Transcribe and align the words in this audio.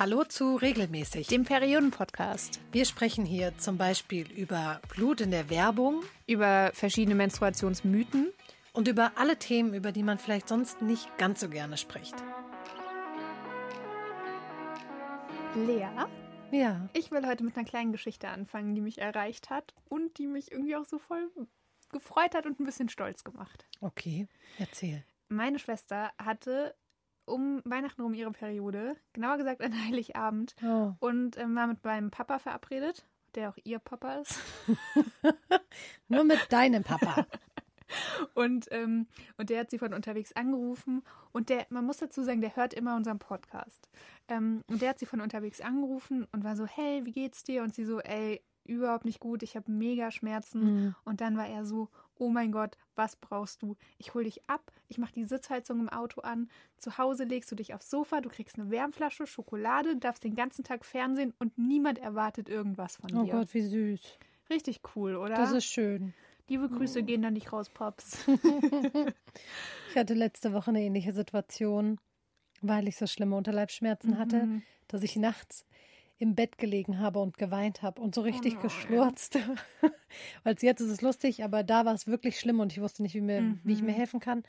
Hallo 0.00 0.22
zu 0.22 0.54
Regelmäßig, 0.54 1.26
dem 1.26 1.42
Perioden-Podcast. 1.42 2.60
Wir 2.70 2.84
sprechen 2.84 3.26
hier 3.26 3.58
zum 3.58 3.78
Beispiel 3.78 4.30
über 4.30 4.80
Blut 4.94 5.20
in 5.20 5.32
der 5.32 5.50
Werbung, 5.50 6.04
über 6.24 6.70
verschiedene 6.72 7.16
Menstruationsmythen 7.16 8.32
und 8.72 8.86
über 8.86 9.10
alle 9.16 9.40
Themen, 9.40 9.74
über 9.74 9.90
die 9.90 10.04
man 10.04 10.18
vielleicht 10.18 10.46
sonst 10.46 10.82
nicht 10.82 11.18
ganz 11.18 11.40
so 11.40 11.48
gerne 11.48 11.76
spricht. 11.76 12.14
Lea? 15.56 15.88
Ja. 16.52 16.88
Ich 16.92 17.10
will 17.10 17.26
heute 17.26 17.42
mit 17.42 17.56
einer 17.56 17.66
kleinen 17.66 17.90
Geschichte 17.90 18.28
anfangen, 18.28 18.76
die 18.76 18.80
mich 18.80 18.98
erreicht 18.98 19.50
hat 19.50 19.74
und 19.88 20.16
die 20.18 20.28
mich 20.28 20.52
irgendwie 20.52 20.76
auch 20.76 20.84
so 20.84 21.00
voll 21.00 21.28
gefreut 21.90 22.36
hat 22.36 22.46
und 22.46 22.60
ein 22.60 22.64
bisschen 22.64 22.88
stolz 22.88 23.24
gemacht. 23.24 23.66
Okay, 23.80 24.28
erzähl. 24.58 25.02
Meine 25.28 25.58
Schwester 25.58 26.12
hatte 26.18 26.76
um 27.28 27.62
Weihnachten 27.64 28.02
um 28.02 28.14
ihre 28.14 28.32
Periode, 28.32 28.96
genauer 29.12 29.38
gesagt 29.38 29.62
an 29.62 29.86
Heiligabend, 29.86 30.54
oh. 30.62 30.92
und 31.00 31.36
äh, 31.36 31.54
war 31.54 31.66
mit 31.66 31.84
meinem 31.84 32.10
Papa 32.10 32.38
verabredet, 32.38 33.06
der 33.34 33.50
auch 33.50 33.56
ihr 33.64 33.78
Papa 33.78 34.14
ist. 34.16 34.38
Nur 36.08 36.24
mit 36.24 36.50
deinem 36.50 36.82
Papa. 36.82 37.26
und, 38.34 38.66
ähm, 38.70 39.06
und 39.36 39.50
der 39.50 39.60
hat 39.60 39.70
sie 39.70 39.78
von 39.78 39.94
unterwegs 39.94 40.32
angerufen 40.32 41.02
und 41.32 41.48
der, 41.48 41.66
man 41.70 41.84
muss 41.84 41.98
dazu 41.98 42.22
sagen, 42.22 42.40
der 42.40 42.56
hört 42.56 42.74
immer 42.74 42.96
unseren 42.96 43.18
Podcast. 43.18 43.88
Ähm, 44.28 44.62
und 44.66 44.82
der 44.82 44.90
hat 44.90 44.98
sie 44.98 45.06
von 45.06 45.20
unterwegs 45.20 45.60
angerufen 45.60 46.26
und 46.32 46.44
war 46.44 46.56
so, 46.56 46.66
hey, 46.66 47.04
wie 47.04 47.12
geht's 47.12 47.44
dir? 47.44 47.62
Und 47.62 47.74
sie 47.74 47.84
so, 47.84 48.00
ey, 48.00 48.42
überhaupt 48.64 49.04
nicht 49.04 49.20
gut, 49.20 49.42
ich 49.42 49.56
habe 49.56 49.70
mega 49.70 50.10
Schmerzen. 50.10 50.60
Mhm. 50.60 50.94
Und 51.04 51.20
dann 51.20 51.36
war 51.36 51.48
er 51.48 51.64
so, 51.64 51.88
oh 52.18 52.28
mein 52.28 52.52
Gott, 52.52 52.76
was 52.94 53.16
brauchst 53.16 53.62
du? 53.62 53.76
Ich 53.96 54.14
hol 54.14 54.24
dich 54.24 54.48
ab, 54.48 54.72
ich 54.88 54.98
mache 54.98 55.12
die 55.12 55.24
Sitzheizung 55.24 55.80
im 55.80 55.88
Auto 55.88 56.20
an, 56.20 56.48
zu 56.76 56.98
Hause 56.98 57.24
legst 57.24 57.50
du 57.50 57.54
dich 57.54 57.74
aufs 57.74 57.90
Sofa, 57.90 58.20
du 58.20 58.28
kriegst 58.28 58.58
eine 58.58 58.70
Wärmflasche, 58.70 59.26
Schokolade, 59.26 59.96
darfst 59.96 60.24
den 60.24 60.34
ganzen 60.34 60.64
Tag 60.64 60.84
Fernsehen 60.84 61.34
und 61.38 61.56
niemand 61.58 61.98
erwartet 61.98 62.48
irgendwas 62.48 62.96
von 62.96 63.10
oh 63.14 63.24
dir. 63.24 63.34
Oh 63.34 63.38
Gott, 63.38 63.54
wie 63.54 63.62
süß. 63.62 64.18
Richtig 64.50 64.80
cool, 64.94 65.16
oder? 65.16 65.34
Das 65.34 65.52
ist 65.52 65.66
schön. 65.66 66.14
Liebe 66.48 66.68
Grüße 66.68 67.00
oh. 67.00 67.04
gehen 67.04 67.22
dann 67.22 67.34
nicht 67.34 67.52
raus, 67.52 67.68
Pops. 67.68 68.26
ich 69.90 69.96
hatte 69.96 70.14
letzte 70.14 70.52
Woche 70.54 70.70
eine 70.70 70.82
ähnliche 70.82 71.12
Situation, 71.12 71.98
weil 72.62 72.88
ich 72.88 72.96
so 72.96 73.06
schlimme 73.06 73.36
Unterleibsschmerzen 73.36 74.12
mhm. 74.12 74.18
hatte, 74.18 74.48
dass 74.88 75.02
ich 75.02 75.16
nachts 75.16 75.66
im 76.18 76.34
Bett 76.34 76.58
gelegen 76.58 76.98
habe 76.98 77.20
und 77.20 77.38
geweint 77.38 77.82
habe 77.82 78.00
und 78.00 78.14
so 78.14 78.22
richtig 78.22 78.56
oh 78.58 78.62
geschlurzt. 78.62 79.38
Weil 80.42 80.56
jetzt 80.60 80.80
ist 80.80 80.90
es 80.90 81.00
lustig, 81.00 81.44
aber 81.44 81.62
da 81.62 81.84
war 81.84 81.94
es 81.94 82.06
wirklich 82.06 82.38
schlimm 82.40 82.60
und 82.60 82.72
ich 82.72 82.80
wusste 82.80 83.02
nicht, 83.02 83.14
wie, 83.14 83.20
mir, 83.20 83.40
mhm. 83.40 83.60
wie 83.62 83.72
ich 83.72 83.82
mir 83.82 83.92
mhm. 83.92 83.96
helfen 83.96 84.20
kann. 84.20 84.42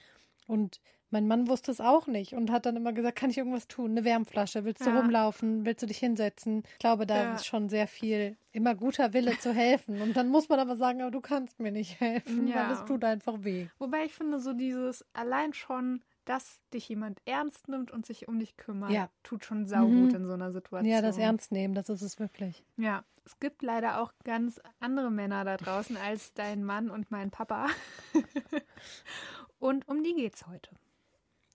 Und 0.48 0.82
mein 1.12 1.28
Mann 1.28 1.48
wusste 1.48 1.72
es 1.72 1.82
auch 1.82 2.08
nicht 2.08 2.34
und 2.34 2.52
hat 2.52 2.66
dann 2.66 2.76
immer 2.76 2.94
gesagt, 2.94 3.18
kann 3.18 3.30
ich 3.30 3.38
irgendwas 3.38 3.68
tun? 3.68 3.92
Eine 3.92 4.04
Wärmflasche, 4.04 4.64
willst 4.66 4.86
du 4.86 4.90
ja. 4.90 5.00
rumlaufen, 5.00 5.66
willst 5.66 5.82
du 5.82 5.88
dich 5.88 5.98
hinsetzen? 5.98 6.64
Ich 6.74 6.80
glaube, 6.80 7.06
da 7.06 7.24
ja. 7.24 7.34
ist 7.36 7.46
schon 7.46 7.70
sehr 7.70 7.88
viel 7.88 8.38
immer 8.52 8.76
guter 8.76 9.14
Wille 9.14 9.38
zu 9.40 9.54
helfen. 9.54 10.02
Und 10.02 10.18
dann 10.18 10.30
muss 10.30 10.50
man 10.50 10.60
aber 10.60 10.76
sagen, 10.76 11.02
aber 11.02 11.12
du 11.12 11.22
kannst 11.22 11.60
mir 11.60 11.72
nicht 11.72 12.00
helfen, 12.00 12.48
ja. 12.48 12.56
weil 12.56 12.72
es 12.74 12.86
tut 12.86 13.04
einfach 13.04 13.44
weh. 13.44 13.68
Wobei 13.80 14.06
ich 14.06 14.14
finde, 14.14 14.40
so 14.40 14.54
dieses 14.54 15.06
allein 15.14 15.54
schon 15.54 16.02
dass 16.30 16.60
dich 16.76 16.88
jemand 16.88 17.20
ernst 17.26 17.70
nimmt 17.70 17.90
und 17.90 18.06
sich 18.06 18.28
um 18.28 18.38
dich 18.38 18.56
kümmert, 18.56 18.92
ja. 18.92 19.10
tut 19.24 19.46
schon 19.46 19.66
saugut 19.66 20.12
mhm. 20.12 20.16
in 20.16 20.26
so 20.28 20.34
einer 20.34 20.52
Situation. 20.52 20.86
Ja, 20.86 21.02
das 21.02 21.18
Ernst 21.18 21.52
nehmen, 21.52 21.74
das 21.74 21.90
ist 21.90 22.04
es 22.04 22.20
wirklich. 22.20 22.64
Ja, 22.78 23.04
es 23.26 23.40
gibt 23.40 23.64
leider 23.64 24.00
auch 24.00 24.14
ganz 24.24 24.62
andere 24.80 25.10
Männer 25.10 25.44
da 25.44 25.58
draußen 25.58 25.98
als 25.98 26.36
dein 26.36 26.64
Mann 26.64 26.92
und 26.92 27.10
mein 27.10 27.32
Papa. 27.32 27.66
und 29.60 29.88
um 29.88 30.04
die 30.04 30.14
geht's 30.14 30.46
heute. 30.46 30.70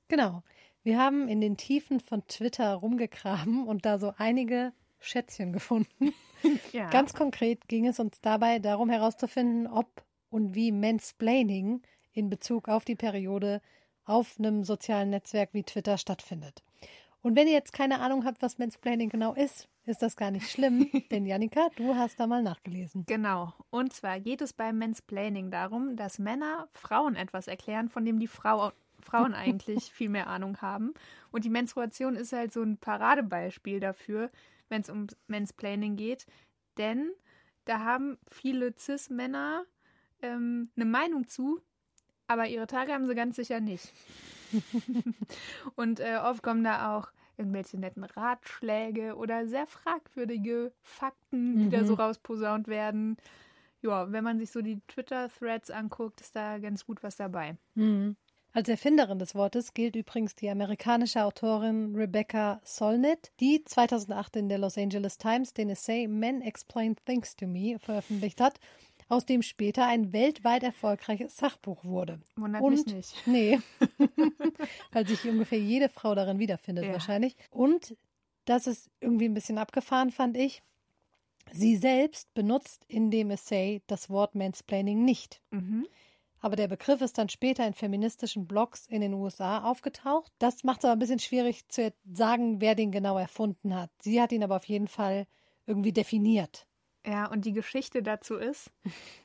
Genau. 0.08 0.42
Wir 0.82 0.98
haben 0.98 1.28
in 1.28 1.40
den 1.40 1.56
Tiefen 1.56 2.00
von 2.00 2.26
Twitter 2.26 2.74
rumgegraben 2.74 3.68
und 3.68 3.86
da 3.86 4.00
so 4.00 4.12
einige 4.18 4.72
Schätzchen 4.98 5.52
gefunden. 5.52 6.12
Ja. 6.72 6.90
Ganz 6.90 7.14
konkret 7.14 7.68
ging 7.68 7.86
es 7.86 7.98
uns 7.98 8.20
dabei 8.20 8.58
darum 8.58 8.90
herauszufinden, 8.90 9.66
ob 9.66 10.04
und 10.28 10.54
wie 10.54 10.72
Mansplaining 10.72 11.80
in 12.12 12.28
Bezug 12.28 12.68
auf 12.68 12.84
die 12.84 12.96
Periode 12.96 13.62
auf 14.04 14.38
einem 14.38 14.64
sozialen 14.64 15.10
Netzwerk 15.10 15.54
wie 15.54 15.62
Twitter 15.62 15.98
stattfindet. 15.98 16.62
Und 17.22 17.36
wenn 17.36 17.46
ihr 17.46 17.54
jetzt 17.54 17.72
keine 17.72 18.00
Ahnung 18.00 18.26
habt, 18.26 18.42
was 18.42 18.58
Mansplaining 18.58 19.08
genau 19.08 19.32
ist, 19.32 19.66
ist 19.86 20.02
das 20.02 20.14
gar 20.16 20.30
nicht 20.30 20.50
schlimm, 20.50 20.90
denn 21.10 21.24
Janika, 21.24 21.68
du 21.76 21.94
hast 21.94 22.20
da 22.20 22.26
mal 22.26 22.42
nachgelesen. 22.42 23.04
Genau. 23.06 23.54
Und 23.70 23.94
zwar 23.94 24.20
geht 24.20 24.42
es 24.42 24.52
beim 24.52 24.78
Mansplaining 24.78 25.50
darum, 25.50 25.96
dass 25.96 26.18
Männer 26.18 26.68
Frauen 26.72 27.16
etwas 27.16 27.48
erklären, 27.48 27.88
von 27.88 28.04
dem 28.04 28.18
die 28.18 28.26
Frau, 28.26 28.72
Frauen 29.00 29.32
eigentlich 29.34 29.92
viel 29.92 30.10
mehr 30.10 30.26
Ahnung 30.26 30.60
haben. 30.60 30.92
Und 31.30 31.44
die 31.44 31.50
Menstruation 31.50 32.14
ist 32.14 32.34
halt 32.34 32.52
so 32.52 32.62
ein 32.62 32.76
Paradebeispiel 32.76 33.80
dafür, 33.80 34.30
wenn 34.68 34.82
es 34.82 34.90
um 34.90 35.06
Mansplaining 35.26 35.96
geht. 35.96 36.26
Denn 36.76 37.10
da 37.64 37.80
haben 37.80 38.18
viele 38.30 38.74
Cis-Männer 38.76 39.64
ähm, 40.20 40.70
eine 40.76 40.84
Meinung 40.84 41.26
zu, 41.26 41.62
aber 42.26 42.46
ihre 42.48 42.66
Tage 42.66 42.92
haben 42.92 43.06
sie 43.06 43.14
ganz 43.14 43.36
sicher 43.36 43.60
nicht. 43.60 43.92
und 45.76 46.00
äh, 46.00 46.18
oft 46.22 46.42
kommen 46.42 46.64
da 46.64 46.96
auch 46.96 47.08
irgendwelche 47.36 47.78
netten 47.78 48.04
Ratschläge 48.04 49.16
oder 49.16 49.46
sehr 49.46 49.66
fragwürdige 49.66 50.72
Fakten, 50.82 51.58
die 51.58 51.64
mhm. 51.64 51.70
da 51.70 51.84
so 51.84 51.94
rausposaunt 51.94 52.68
werden. 52.68 53.16
Ja, 53.82 54.10
wenn 54.12 54.24
man 54.24 54.38
sich 54.38 54.50
so 54.50 54.62
die 54.62 54.80
Twitter-Threads 54.88 55.70
anguckt, 55.70 56.20
ist 56.20 56.36
da 56.36 56.58
ganz 56.58 56.86
gut 56.86 57.02
was 57.02 57.16
dabei. 57.16 57.56
Mhm. 57.74 58.16
Als 58.52 58.68
Erfinderin 58.68 59.18
des 59.18 59.34
Wortes 59.34 59.74
gilt 59.74 59.96
übrigens 59.96 60.36
die 60.36 60.48
amerikanische 60.48 61.24
Autorin 61.24 61.96
Rebecca 61.96 62.60
Solnit, 62.62 63.32
die 63.40 63.64
2008 63.64 64.36
in 64.36 64.48
der 64.48 64.58
Los 64.58 64.78
Angeles 64.78 65.18
Times 65.18 65.54
den 65.54 65.70
Essay 65.70 66.06
Men 66.06 66.40
Explain 66.40 66.94
Things 67.04 67.34
to 67.34 67.48
Me 67.48 67.80
veröffentlicht 67.80 68.40
hat 68.40 68.60
aus 69.08 69.26
dem 69.26 69.42
später 69.42 69.86
ein 69.86 70.12
weltweit 70.12 70.62
erfolgreiches 70.62 71.36
Sachbuch 71.36 71.84
wurde. 71.84 72.20
Wundert 72.36 72.62
und, 72.62 72.86
mich 72.86 72.94
nicht. 72.94 73.14
Nee, 73.26 73.60
weil 74.92 75.06
sich 75.06 75.24
ungefähr 75.24 75.58
jede 75.58 75.88
Frau 75.88 76.14
darin 76.14 76.38
wiederfindet 76.38 76.86
ja. 76.86 76.92
wahrscheinlich. 76.92 77.36
Und 77.50 77.96
das 78.44 78.66
ist 78.66 78.90
irgendwie 79.00 79.26
ein 79.26 79.34
bisschen 79.34 79.58
abgefahren, 79.58 80.10
fand 80.10 80.36
ich. 80.36 80.62
Sie 81.52 81.76
selbst 81.76 82.32
benutzt 82.34 82.84
in 82.88 83.10
dem 83.10 83.30
Essay 83.30 83.82
das 83.86 84.08
Wort 84.08 84.34
Mansplaining 84.34 85.04
nicht. 85.04 85.42
Mhm. 85.50 85.86
Aber 86.40 86.56
der 86.56 86.68
Begriff 86.68 87.00
ist 87.00 87.16
dann 87.16 87.30
später 87.30 87.66
in 87.66 87.72
feministischen 87.72 88.46
Blogs 88.46 88.86
in 88.86 89.00
den 89.00 89.14
USA 89.14 89.64
aufgetaucht. 89.64 90.30
Das 90.38 90.62
macht 90.62 90.80
es 90.80 90.84
aber 90.84 90.92
ein 90.92 90.98
bisschen 90.98 91.18
schwierig 91.18 91.66
zu 91.68 91.92
sagen, 92.12 92.60
wer 92.60 92.74
den 92.74 92.92
genau 92.92 93.16
erfunden 93.16 93.74
hat. 93.74 93.90
Sie 94.02 94.20
hat 94.20 94.30
ihn 94.30 94.44
aber 94.44 94.56
auf 94.56 94.66
jeden 94.66 94.88
Fall 94.88 95.26
irgendwie 95.66 95.92
definiert. 95.92 96.66
Ja, 97.06 97.26
und 97.26 97.44
die 97.44 97.52
Geschichte 97.52 98.02
dazu 98.02 98.36
ist, 98.36 98.70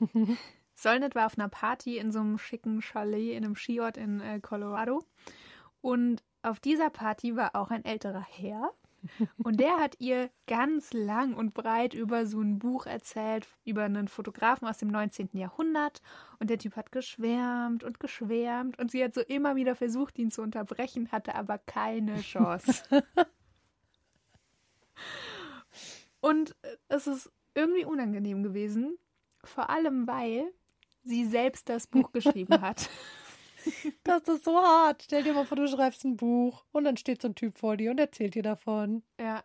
Solnit 0.80 1.14
war 1.14 1.26
auf 1.26 1.38
einer 1.38 1.50
Party 1.50 1.98
in 1.98 2.14
so 2.14 2.20
einem 2.20 2.38
schicken 2.38 2.82
Chalet 2.82 3.36
in 3.36 3.44
einem 3.44 3.56
Skiort 3.56 3.98
in 3.98 4.22
äh, 4.22 4.40
Colorado. 4.40 5.04
Und 5.82 6.24
auf 6.42 6.62
dieser 6.62 6.90
Party 6.90 7.36
war 7.36 7.56
auch 7.56 7.70
ein 7.70 7.84
älterer 7.84 8.26
Herr. 8.30 8.72
Und 9.44 9.60
der 9.60 9.78
hat 9.78 9.96
ihr 10.00 10.30
ganz 10.48 10.94
lang 10.94 11.34
und 11.34 11.54
breit 11.54 11.94
über 11.94 12.26
so 12.26 12.42
ein 12.42 12.60
Buch 12.60 12.86
erzählt, 12.86 13.48
über 13.66 13.84
einen 13.84 14.08
Fotografen 14.08 14.68
aus 14.68 14.78
dem 14.78 14.90
19. 14.90 15.30
Jahrhundert. 15.34 16.02
Und 16.40 16.50
der 16.50 16.58
Typ 16.58 16.78
hat 16.78 16.94
geschwärmt 16.94 17.84
und 17.84 18.00
geschwärmt. 18.00 18.80
Und 18.80 18.92
sie 18.92 19.04
hat 19.04 19.14
so 19.14 19.22
immer 19.22 19.58
wieder 19.58 19.76
versucht, 19.76 20.18
ihn 20.18 20.32
zu 20.32 20.42
unterbrechen, 20.42 21.12
hatte 21.12 21.36
aber 21.36 21.58
keine 21.58 22.22
Chance. 22.22 22.84
und 26.22 26.56
äh, 26.62 26.78
es 26.88 27.08
ist 27.08 27.32
irgendwie 27.56 27.86
unangenehm 27.86 28.44
gewesen. 28.44 28.98
Vor 29.44 29.70
allem, 29.70 30.08
weil 30.08 30.52
sie 31.04 31.26
selbst 31.26 31.70
das 31.70 31.88
Buch 31.88 32.12
geschrieben 32.14 32.62
hat. 32.62 32.90
Das 34.06 34.24
ist 34.30 34.46
so 34.46 34.56
hart. 34.56 35.04
Stell 35.04 35.22
dir 35.22 35.34
mal 35.34 35.46
vor, 35.46 35.58
du 35.58 35.68
schreibst 35.68 36.06
ein 36.06 36.16
Buch 36.16 36.64
und 36.72 36.86
dann 36.86 36.96
steht 36.96 37.22
so 37.22 37.28
ein 37.28 37.36
Typ 37.36 37.58
vor 37.58 37.76
dir 37.76 37.92
und 37.92 38.00
erzählt 38.00 38.34
dir 38.34 38.42
davon. 38.42 39.04
Ja. 39.20 39.44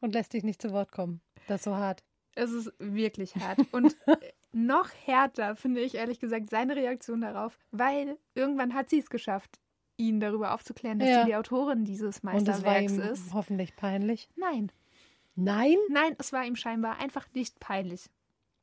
Und 0.00 0.14
lässt 0.14 0.32
dich 0.32 0.42
nicht 0.42 0.60
zu 0.60 0.72
Wort 0.72 0.90
kommen. 0.90 1.20
Das 1.46 1.60
ist 1.60 1.64
so 1.64 1.76
hart. 1.76 2.02
Es 2.34 2.50
ist 2.50 2.72
wirklich 2.80 3.36
hart. 3.36 3.60
Und 3.70 3.96
noch 4.52 4.90
härter 5.04 5.54
finde 5.54 5.80
ich 5.80 5.94
ehrlich 5.94 6.18
gesagt 6.18 6.50
seine 6.50 6.74
Reaktion 6.74 7.20
darauf, 7.20 7.56
weil 7.70 8.18
irgendwann 8.34 8.74
hat 8.74 8.90
sie 8.90 8.98
es 8.98 9.10
geschafft, 9.10 9.60
ihn 9.96 10.20
darüber 10.20 10.52
aufzuklären, 10.52 10.98
dass 10.98 11.08
ja. 11.08 11.20
sie 11.20 11.26
die 11.26 11.36
Autorin 11.36 11.84
dieses 11.84 12.22
Meisterwerks 12.22 12.92
und 12.92 12.98
das 12.98 12.98
war 12.98 13.06
ihm 13.06 13.12
ist. 13.12 13.34
Hoffentlich 13.34 13.76
peinlich. 13.76 14.28
Nein. 14.36 14.72
Nein? 15.36 15.76
Nein, 15.90 16.16
es 16.18 16.32
war 16.32 16.44
ihm 16.44 16.56
scheinbar 16.56 16.98
einfach 16.98 17.26
nicht 17.34 17.60
peinlich. 17.60 18.10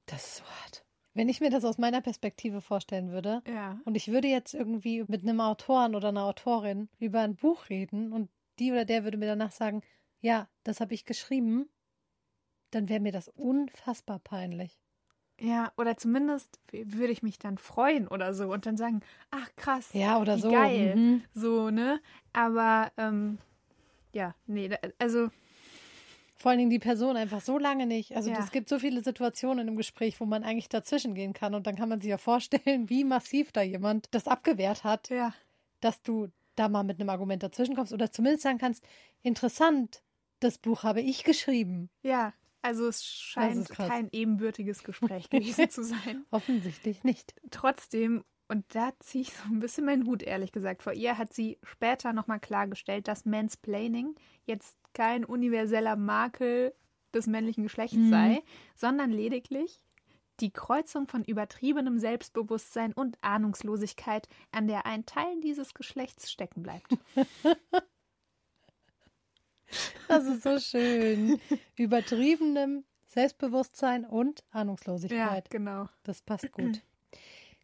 Das 0.07 0.25
ist 0.25 0.35
so 0.37 0.43
hart. 0.43 0.83
Wenn 1.13 1.29
ich 1.29 1.39
mir 1.39 1.51
das 1.51 1.63
aus 1.63 1.77
meiner 1.77 2.01
Perspektive 2.01 2.59
vorstellen 2.59 3.11
würde 3.11 3.43
ja. 3.47 3.79
und 3.85 3.95
ich 3.95 4.07
würde 4.11 4.27
jetzt 4.27 4.55
irgendwie 4.55 5.03
mit 5.07 5.21
einem 5.21 5.39
Autoren 5.39 5.95
oder 5.95 6.09
einer 6.09 6.23
Autorin 6.23 6.89
über 6.99 7.21
ein 7.21 7.35
Buch 7.35 7.69
reden 7.69 8.11
und 8.11 8.29
die 8.59 8.71
oder 8.71 8.83
der 8.83 9.03
würde 9.03 9.17
mir 9.17 9.27
danach 9.27 9.51
sagen, 9.51 9.83
ja, 10.21 10.47
das 10.63 10.79
habe 10.79 10.95
ich 10.95 11.05
geschrieben, 11.05 11.69
dann 12.71 12.89
wäre 12.89 12.99
mir 12.99 13.11
das 13.11 13.27
unfassbar 13.27 14.19
peinlich. 14.19 14.79
Ja, 15.39 15.71
oder 15.77 15.97
zumindest 15.97 16.59
würde 16.71 17.11
ich 17.11 17.23
mich 17.23 17.37
dann 17.37 17.57
freuen 17.57 18.07
oder 18.07 18.33
so 18.33 18.51
und 18.51 18.65
dann 18.65 18.77
sagen, 18.77 19.01
ach 19.29 19.49
krass, 19.55 19.89
ja 19.93 20.19
oder 20.19 20.37
so, 20.37 20.49
geil, 20.51 20.95
mhm. 20.95 21.23
so 21.33 21.69
ne. 21.69 21.99
Aber 22.33 22.91
ähm, 22.97 23.39
ja, 24.13 24.35
nee, 24.45 24.69
also 24.99 25.29
Vor 26.43 26.49
allen 26.49 26.59
Dingen 26.59 26.69
die 26.71 26.79
Person 26.79 27.15
einfach 27.15 27.39
so 27.39 27.57
lange 27.57 27.85
nicht. 27.85 28.17
Also 28.17 28.29
Ja. 28.29 28.37
es 28.37 28.51
gibt 28.51 28.67
so 28.67 28.77
viele 28.77 29.01
Situationen 29.01 29.65
im 29.69 29.77
Gespräch, 29.77 30.19
wo 30.19 30.25
man 30.25 30.43
eigentlich 30.43 30.67
dazwischen 30.67 31.15
gehen 31.15 31.31
kann. 31.31 31.55
Und 31.55 31.67
dann 31.67 31.77
kann 31.77 31.87
man 31.87 32.01
sich 32.01 32.09
ja 32.09 32.17
vorstellen, 32.17 32.89
wie 32.89 33.05
massiv 33.05 33.53
da 33.53 33.61
jemand 33.61 34.09
das 34.11 34.27
abgewehrt 34.27 34.83
hat, 34.83 35.07
Ja. 35.09 35.33
dass 35.79 36.01
du 36.01 36.27
da 36.57 36.67
mal 36.67 36.83
mit 36.83 36.99
einem 36.99 37.07
Argument 37.09 37.41
dazwischen 37.43 37.75
kommst 37.77 37.93
oder 37.93 38.11
zumindest 38.11 38.43
sagen 38.43 38.57
kannst, 38.57 38.83
interessant, 39.21 40.03
das 40.41 40.57
Buch 40.57 40.83
habe 40.83 40.99
ich 40.99 41.23
geschrieben. 41.23 41.89
Ja. 42.01 42.33
Also 42.61 42.87
es 42.89 43.05
scheint 43.05 43.69
kein 43.69 44.09
ebenbürtiges 44.11 44.83
Gespräch 44.83 45.29
gewesen 45.29 45.69
zu 45.69 45.81
sein. 45.85 46.25
Offensichtlich 46.29 47.05
nicht. 47.05 47.35
Trotzdem, 47.51 48.25
und 48.53 48.63
da 48.75 48.91
ziehe 48.99 49.23
ich 49.23 49.33
so 49.35 49.43
ein 49.45 49.59
bisschen 49.59 49.85
meinen 49.85 50.05
Hut, 50.05 50.23
ehrlich 50.23 50.51
gesagt. 50.51 50.83
Vor 50.83 50.93
ihr 50.93 51.17
hat 51.17 51.33
sie 51.33 51.57
später 51.63 52.13
nochmal 52.13 52.39
klargestellt, 52.39 53.07
dass 53.07 53.25
Mansplaining 53.25 54.15
jetzt 54.45 54.77
kein 54.93 55.25
universeller 55.25 55.95
Makel 55.95 56.73
des 57.13 57.27
männlichen 57.27 57.63
Geschlechts 57.63 57.97
Mhm. 57.97 58.09
sei, 58.09 58.43
sondern 58.75 59.11
lediglich 59.11 59.83
die 60.39 60.51
Kreuzung 60.51 61.07
von 61.07 61.23
übertriebenem 61.23 61.99
Selbstbewusstsein 61.99 62.91
und 62.93 63.17
Ahnungslosigkeit, 63.21 64.27
an 64.51 64.67
der 64.67 64.85
ein 64.87 65.05
Teil 65.05 65.39
dieses 65.41 65.73
Geschlechts 65.73 66.31
stecken 66.31 66.63
bleibt. 66.63 66.87
Das 70.07 70.25
ist 70.25 70.43
so 70.43 70.59
schön. 70.59 71.39
Übertriebenem 71.75 72.83
Selbstbewusstsein 73.07 74.05
und 74.05 74.43
Ahnungslosigkeit. 74.51 75.49
genau. 75.49 75.89
Das 76.03 76.21
passt 76.21 76.51
gut. 76.51 76.81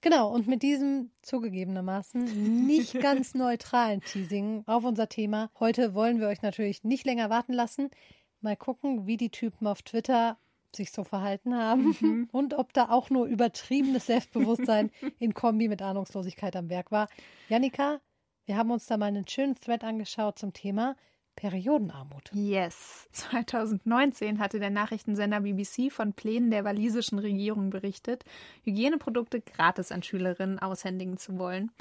Genau, 0.01 0.29
und 0.29 0.47
mit 0.47 0.63
diesem 0.63 1.11
zugegebenermaßen 1.21 2.65
nicht 2.65 2.93
ganz 3.01 3.35
neutralen 3.35 4.01
Teasing 4.01 4.63
auf 4.65 4.85
unser 4.85 5.09
Thema. 5.09 5.51
Heute 5.59 5.93
wollen 5.93 6.19
wir 6.19 6.27
euch 6.27 6.41
natürlich 6.41 6.83
nicht 6.83 7.05
länger 7.05 7.29
warten 7.29 7.53
lassen. 7.53 7.89
Mal 8.41 8.55
gucken, 8.55 9.07
wie 9.07 9.17
die 9.17 9.29
Typen 9.29 9.67
auf 9.67 9.81
Twitter 9.81 10.37
sich 10.73 10.91
so 10.91 11.03
verhalten 11.03 11.55
haben 11.55 12.29
und 12.31 12.53
ob 12.53 12.71
da 12.73 12.89
auch 12.89 13.09
nur 13.09 13.25
übertriebenes 13.25 14.05
Selbstbewusstsein 14.05 14.91
in 15.19 15.33
Kombi 15.33 15.67
mit 15.67 15.81
Ahnungslosigkeit 15.81 16.55
am 16.55 16.69
Werk 16.69 16.91
war. 16.91 17.09
Janika, 17.49 17.99
wir 18.45 18.55
haben 18.55 18.71
uns 18.71 18.85
da 18.85 18.97
mal 18.97 19.07
einen 19.07 19.27
schönen 19.27 19.55
Thread 19.55 19.83
angeschaut 19.83 20.39
zum 20.39 20.53
Thema 20.53 20.95
Periodenarmut. 21.39 22.29
Yes. 22.33 23.07
2019 23.13 24.39
hatte 24.39 24.59
der 24.59 24.71
Nachrichtensender 24.71 25.39
BBC 25.39 25.89
von 25.89 26.11
Plänen 26.11 26.51
der 26.51 26.65
walisischen 26.65 27.17
Regierung 27.17 27.69
berichtet, 27.69 28.25
Hygieneprodukte 28.65 29.39
gratis 29.39 29.93
an 29.93 30.03
Schülerinnen 30.03 30.59
aushändigen 30.59 31.17
zu 31.17 31.39
wollen. 31.39 31.71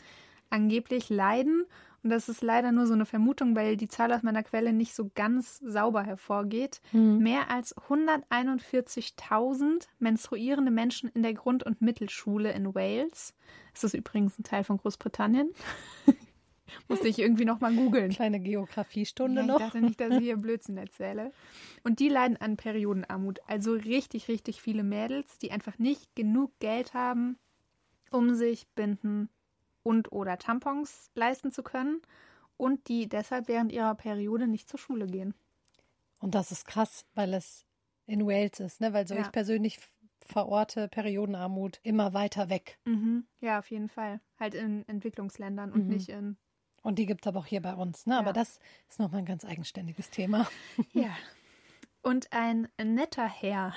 Angeblich 0.49 1.09
leiden, 1.09 1.65
und 2.05 2.11
das 2.11 2.29
ist 2.29 2.43
leider 2.43 2.71
nur 2.71 2.87
so 2.87 2.95
eine 2.95 3.05
Vermutung, 3.05 3.57
weil 3.57 3.77
die 3.77 3.89
Zahl 3.89 4.13
aus 4.13 4.23
meiner 4.23 4.45
Quelle 4.45 4.73
nicht 4.73 4.95
so 4.95 5.11
ganz 5.17 5.59
sauber 5.59 6.05
hervorgeht, 6.05 6.81
mehr 6.93 7.51
als 7.51 7.77
141.000 7.77 9.89
menstruierende 9.99 10.71
Menschen 10.71 11.11
in 11.13 11.25
der 11.25 11.35
Grund- 11.35 11.65
und 11.65 11.83
Mittelschule 11.83 12.53
in 12.53 12.77
Wales. 12.77 13.35
Das 13.73 13.83
ist 13.83 13.95
übrigens 13.95 14.39
ein 14.39 14.45
Teil 14.45 14.63
von 14.63 14.77
Großbritannien. 14.77 15.51
Musste 16.89 17.09
ich 17.09 17.19
irgendwie 17.19 17.45
noch 17.45 17.61
mal 17.61 17.75
googeln. 17.75 18.11
Kleine 18.11 18.41
Geografiestunde 18.41 19.41
Ja, 19.41 19.47
ich 19.47 19.53
noch. 19.53 19.59
dachte 19.59 19.81
nicht, 19.81 20.01
dass 20.01 20.15
ich 20.15 20.23
hier 20.25 20.37
Blödsinn 20.39 20.77
erzähle. 20.77 21.33
Und 21.85 22.01
die 22.01 22.09
leiden 22.09 22.37
an 22.37 22.57
Periodenarmut. 22.57 23.41
Also 23.47 23.73
richtig, 23.73 24.29
richtig 24.29 24.61
viele 24.63 24.83
Mädels, 24.83 25.39
die 25.39 25.51
einfach 25.53 25.79
nicht 25.79 26.15
genug 26.15 26.59
Geld 26.59 26.95
haben, 26.95 27.39
um 28.11 28.35
sich 28.35 28.67
Binden 28.75 29.29
und 29.83 30.13
oder 30.13 30.39
Tampons 30.39 31.11
leisten 31.15 31.51
zu 31.51 31.63
können 31.63 32.01
und 32.57 32.89
die 32.89 33.09
deshalb 33.09 33.49
während 33.49 33.73
ihrer 33.73 33.95
Periode 33.95 34.47
nicht 34.47 34.69
zur 34.69 34.79
Schule 34.79 35.07
gehen. 35.07 35.35
Und 36.21 36.35
das 36.35 36.51
ist 36.53 36.67
krass, 36.67 37.07
weil 37.15 37.33
es 37.35 37.65
in 38.07 38.27
Wales 38.27 38.61
ist, 38.61 38.81
ne? 38.81 38.93
Weil 38.93 39.07
so 39.07 39.15
Ja. 39.15 39.21
ich 39.21 39.31
persönlich 39.33 39.79
verorte 40.27 40.89
Periodenarmut 40.89 41.79
immer 41.83 42.13
weiter 42.13 42.51
weg. 42.51 42.79
Ja, 43.41 43.59
auf 43.61 43.71
jeden 43.71 43.89
Fall. 43.89 44.21
Halt 44.39 44.55
in 44.55 44.87
Entwicklungsländern 44.89 45.73
und 45.73 45.87
Mhm. 45.87 45.95
nicht 45.95 46.09
in. 46.09 46.37
Und 46.83 46.99
die 46.99 47.07
gibt 47.07 47.25
es 47.25 47.29
aber 47.29 47.41
auch 47.41 47.47
hier 47.47 47.61
bei 47.63 47.75
uns, 47.75 48.07
ne? 48.07 48.17
Aber 48.17 48.29
Ja. 48.29 48.33
das 48.35 48.59
ist 48.89 48.99
nochmal 48.99 49.21
ein 49.21 49.27
ganz 49.27 49.45
eigenständiges 49.45 50.11
Thema. 50.11 50.47
Ja. 50.93 51.11
Und 52.03 52.33
ein 52.33 52.69
netter 52.83 53.27
Herr, 53.29 53.75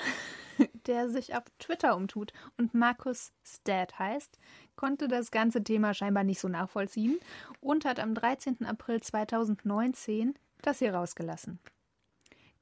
der 0.86 1.10
sich 1.10 1.36
auf 1.36 1.44
Twitter 1.60 1.96
umtut 1.96 2.32
und 2.58 2.74
Markus 2.74 3.34
Stad 3.44 3.98
heißt, 3.98 4.38
konnte 4.76 5.08
das 5.08 5.32
ganze 5.32 5.64
Thema 5.64 5.94
scheinbar 5.94 6.24
nicht 6.24 6.40
so 6.40 6.48
nachvollziehen 6.48 7.20
und 7.60 7.84
hat 7.84 8.00
am 8.00 8.14
13. 8.14 8.64
April 8.66 9.02
2019 9.02 10.36
das 10.62 10.80
hier 10.80 10.94
rausgelassen. 10.94 11.60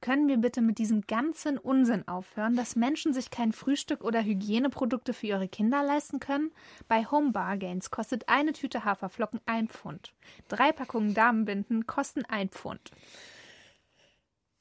Können 0.00 0.28
wir 0.28 0.38
bitte 0.38 0.62
mit 0.62 0.78
diesem 0.78 1.02
ganzen 1.02 1.58
Unsinn 1.58 2.08
aufhören, 2.08 2.56
dass 2.56 2.74
Menschen 2.74 3.12
sich 3.12 3.30
kein 3.30 3.52
Frühstück 3.52 4.02
oder 4.02 4.22
Hygieneprodukte 4.22 5.12
für 5.12 5.26
ihre 5.26 5.48
Kinder 5.48 5.82
leisten 5.82 6.20
können? 6.20 6.52
Bei 6.88 7.04
Home 7.04 7.32
Bargains 7.32 7.90
kostet 7.90 8.28
eine 8.28 8.54
Tüte 8.54 8.84
Haferflocken 8.84 9.40
ein 9.44 9.68
Pfund. 9.68 10.14
Drei 10.48 10.72
Packungen 10.72 11.12
Damenbinden 11.12 11.86
kosten 11.86 12.24
ein 12.24 12.48
Pfund. 12.48 12.90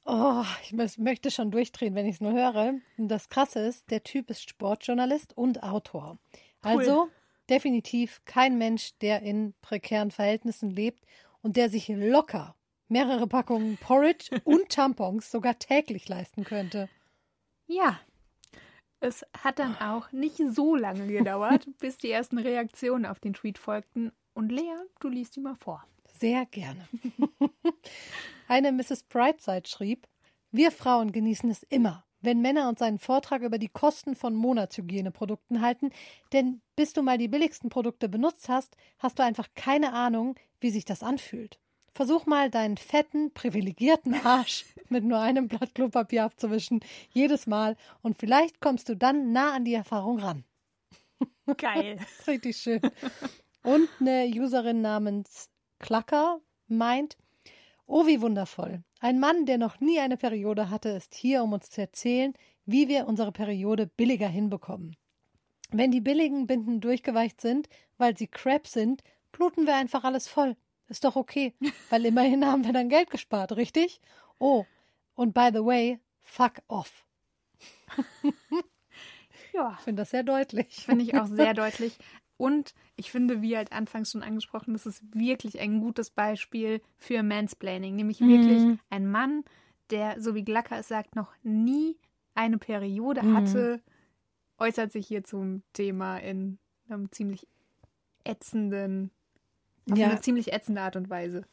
Oh, 0.04 0.44
ich 0.64 0.72
mö- 0.72 1.02
möchte 1.02 1.32
schon 1.32 1.52
durchdrehen, 1.52 1.96
wenn 1.96 2.06
ich 2.06 2.16
es 2.16 2.22
nur 2.22 2.34
höre. 2.34 2.74
Und 2.98 3.08
das 3.08 3.30
Krasse 3.30 3.60
ist, 3.60 3.92
der 3.92 4.04
Typ 4.04 4.30
ist 4.30 4.50
Sportjournalist 4.50 5.38
und 5.38 5.64
Autor. 5.64 6.18
Cool. 6.66 6.72
Also 6.72 7.10
definitiv 7.50 8.22
kein 8.26 8.58
Mensch, 8.58 8.98
der 9.00 9.22
in 9.22 9.54
prekären 9.62 10.12
Verhältnissen 10.12 10.70
lebt 10.70 11.06
und 11.42 11.56
der 11.56 11.70
sich 11.70 11.88
locker 11.88 12.56
mehrere 12.90 13.28
Packungen 13.28 13.78
Porridge 13.78 14.42
und 14.44 14.70
Tampons 14.70 15.32
sogar 15.32 15.58
täglich 15.60 16.08
leisten 16.10 16.44
könnte. 16.44 16.90
Ja. 17.68 18.00
Es 19.02 19.26
hat 19.38 19.60
dann 19.60 19.78
auch 19.78 20.12
nicht 20.12 20.42
so 20.52 20.76
lange 20.76 21.08
gedauert, 21.08 21.68
bis 21.80 21.98
die 21.98 22.12
ersten 22.12 22.38
Reaktionen 22.38 23.06
auf 23.06 23.20
den 23.20 23.34
Tweet 23.34 23.58
folgten. 23.58 24.12
Und 24.34 24.52
Lea, 24.52 24.76
du 25.00 25.08
liest 25.08 25.36
die 25.38 25.40
mal 25.40 25.56
vor. 25.56 25.86
Sehr 26.20 26.46
gerne. 26.48 26.86
Eine 28.50 28.72
Mrs. 28.74 29.04
Brightside 29.04 29.68
schrieb, 29.68 30.08
wir 30.52 30.72
Frauen 30.72 31.12
genießen 31.12 31.50
es 31.50 31.64
immer, 31.64 32.04
wenn 32.22 32.42
Männer 32.42 32.68
uns 32.68 32.82
einen 32.82 33.00
Vortrag 33.00 33.42
über 33.42 33.58
die 33.58 33.70
Kosten 33.70 34.16
von 34.16 34.36
Monatshygieneprodukten 34.36 35.62
halten, 35.62 35.92
denn 36.34 36.62
bis 36.76 36.92
du 36.94 37.02
mal 37.02 37.18
die 37.18 37.28
billigsten 37.28 37.70
Produkte 37.70 38.10
benutzt 38.10 38.50
hast, 38.50 38.76
hast 38.98 39.20
du 39.20 39.24
einfach 39.24 39.48
keine 39.56 39.94
Ahnung, 39.94 40.36
wie 40.60 40.72
sich 40.72 40.84
das 40.84 41.04
anfühlt. 41.04 41.60
Versuch 42.00 42.26
mal 42.26 42.50
deinen 42.50 42.78
fetten, 42.78 43.34
privilegierten 43.34 44.14
Arsch 44.24 44.64
mit 44.90 45.04
nur 45.04 45.20
einem 45.20 45.50
Blatt 45.50 45.76
Klopapier 45.76 46.24
abzuwischen, 46.24 46.80
jedes 47.12 47.46
Mal, 47.46 47.76
und 48.02 48.18
vielleicht 48.18 48.62
kommst 48.62 48.88
du 48.88 48.96
dann 48.96 49.34
nah 49.34 49.54
an 49.54 49.66
die 49.66 49.74
Erfahrung 49.74 50.18
ran. 50.18 50.46
Geil. 51.58 52.00
Richtig 52.28 52.56
schön. 52.56 52.80
Und 53.64 53.90
eine 54.00 54.32
Userin 54.34 54.80
namens 54.80 55.50
Klacker 55.80 56.40
meint, 56.70 57.18
oh 57.86 58.08
wie 58.08 58.22
wundervoll. 58.22 58.82
Ein 59.02 59.20
Mann, 59.20 59.46
der 59.46 59.58
noch 59.58 59.82
nie 59.82 60.00
eine 60.00 60.16
Periode 60.16 60.70
hatte, 60.70 60.88
ist 60.88 61.14
hier, 61.14 61.44
um 61.44 61.52
uns 61.52 61.70
zu 61.70 61.82
erzählen, 61.82 62.32
wie 62.66 62.88
wir 62.88 63.08
unsere 63.08 63.34
Periode 63.34 63.88
billiger 63.88 64.30
hinbekommen. 64.30 64.96
Wenn 65.70 65.92
die 65.92 66.00
billigen 66.00 66.48
Binden 66.48 66.80
durchgeweicht 66.80 67.42
sind, 67.42 67.68
weil 67.98 68.18
sie 68.18 68.28
crap 68.28 68.68
sind, 68.68 69.04
bluten 69.34 69.68
wir 69.68 69.76
einfach 69.76 70.06
alles 70.06 70.30
voll. 70.30 70.56
Ist 70.90 71.04
doch 71.06 71.16
okay, 71.16 71.54
weil 71.90 72.06
immerhin 72.06 72.46
haben 72.46 72.66
wir 72.66 72.74
dann 72.74 72.90
Geld 72.90 73.10
gespart, 73.12 73.56
richtig? 73.56 74.02
Oh, 74.40 74.66
und 75.16 75.34
by 75.34 75.50
the 75.54 75.64
way, 75.64 76.00
fuck 76.22 76.54
off. 76.68 77.06
Ja, 79.54 79.76
Ich 79.80 79.84
finde 79.84 80.02
das 80.02 80.12
sehr 80.12 80.24
deutlich. 80.24 80.86
finde 80.86 81.04
ich 81.04 81.16
auch 81.16 81.26
sehr 81.28 81.54
deutlich. 81.54 81.98
Und 82.38 82.74
ich 82.96 83.12
finde, 83.12 83.42
wie 83.42 83.58
halt 83.58 83.72
anfangs 83.72 84.12
schon 84.12 84.24
angesprochen, 84.24 84.74
das 84.74 84.86
ist 84.86 85.04
wirklich 85.14 85.60
ein 85.60 85.82
gutes 85.82 86.12
Beispiel 86.12 86.82
für 86.98 87.24
Mansplaining. 87.24 87.96
Nämlich 87.96 88.22
wirklich 88.22 88.64
Mhm. 88.64 88.80
ein 88.90 89.10
Mann, 89.10 89.44
der, 89.90 90.22
so 90.22 90.36
wie 90.36 90.44
Glacker 90.44 90.78
es 90.80 90.88
sagt, 90.88 91.16
noch 91.16 91.34
nie 91.44 91.98
eine 92.36 92.58
Periode 92.58 93.22
Mhm. 93.24 93.34
hatte, 93.34 93.82
äußert 94.58 94.92
sich 94.92 95.08
hier 95.08 95.24
zum 95.24 95.64
Thema 95.74 96.18
in 96.18 96.60
einem 96.88 97.12
ziemlich 97.12 97.48
ätzenden, 98.24 99.12
auf 99.92 99.98
Ja. 99.98 100.10
eine 100.10 100.22
ziemlich 100.22 100.52
ätzende 100.54 100.82
Art 100.82 100.96
und 100.96 101.10
Weise. 101.10 101.46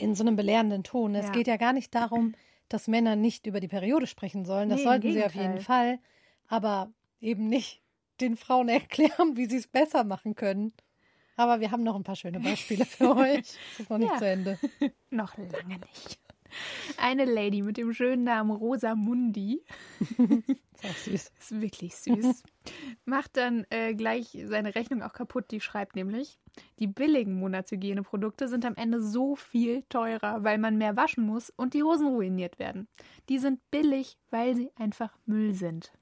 in 0.00 0.14
so 0.14 0.22
einem 0.22 0.36
belehrenden 0.36 0.84
Ton. 0.84 1.14
Es 1.16 1.26
Ja. 1.26 1.32
geht 1.32 1.48
ja 1.48 1.56
gar 1.56 1.72
nicht 1.72 1.92
darum, 1.92 2.34
dass 2.68 2.86
Männer 2.86 3.16
nicht 3.16 3.46
über 3.48 3.58
die 3.58 3.66
Periode 3.66 4.06
sprechen 4.06 4.44
sollen. 4.44 4.68
Das 4.68 4.78
Nee, 4.78 4.84
sollten 4.84 5.12
sie 5.12 5.24
auf 5.24 5.34
jeden 5.34 5.60
Fall. 5.60 5.98
Aber 6.46 6.92
eben 7.20 7.48
nicht 7.48 7.82
den 8.20 8.36
Frauen 8.36 8.68
erklären, 9.18 9.36
wie 9.36 9.46
sie 9.46 9.56
es 9.56 9.66
besser 9.66 10.04
machen 10.04 10.36
können. 10.36 10.72
Aber 11.36 11.58
wir 11.60 11.72
haben 11.72 11.82
noch 11.82 11.96
ein 11.96 12.04
paar 12.04 12.14
schöne 12.14 12.38
Beispiele 12.38 12.84
für 12.84 13.16
euch. 13.16 13.38
Es 13.72 13.80
ist 13.80 13.90
noch 13.90 13.98
nicht 13.98 14.12
Ja. 14.12 14.18
zu 14.18 14.28
Ende. 14.28 14.58
Noch 15.10 15.36
lange 15.36 15.78
nicht. 15.78 16.18
Eine 16.96 17.24
Lady 17.24 17.62
mit 17.62 17.76
dem 17.76 17.92
schönen 17.92 18.24
Namen 18.24 18.50
Rosa 18.50 18.94
Mundi. 18.94 19.62
ist 20.08 20.84
auch 20.84 20.96
süß. 21.04 21.32
Ist 21.38 21.60
wirklich 21.60 21.96
süß. 21.96 22.42
Macht 23.04 23.36
dann 23.36 23.66
äh, 23.70 23.94
gleich 23.94 24.38
seine 24.44 24.74
Rechnung 24.74 25.02
auch 25.02 25.12
kaputt. 25.12 25.50
Die 25.50 25.60
schreibt 25.60 25.96
nämlich, 25.96 26.38
die 26.78 26.86
billigen 26.86 27.34
Monatshygieneprodukte 27.34 28.48
sind 28.48 28.64
am 28.64 28.74
Ende 28.76 29.00
so 29.00 29.36
viel 29.36 29.82
teurer, 29.88 30.44
weil 30.44 30.58
man 30.58 30.76
mehr 30.78 30.96
waschen 30.96 31.24
muss 31.24 31.50
und 31.50 31.74
die 31.74 31.82
Hosen 31.82 32.08
ruiniert 32.08 32.58
werden. 32.58 32.88
Die 33.28 33.38
sind 33.38 33.60
billig, 33.70 34.18
weil 34.30 34.56
sie 34.56 34.70
einfach 34.76 35.16
Müll 35.26 35.52
sind. 35.52 35.92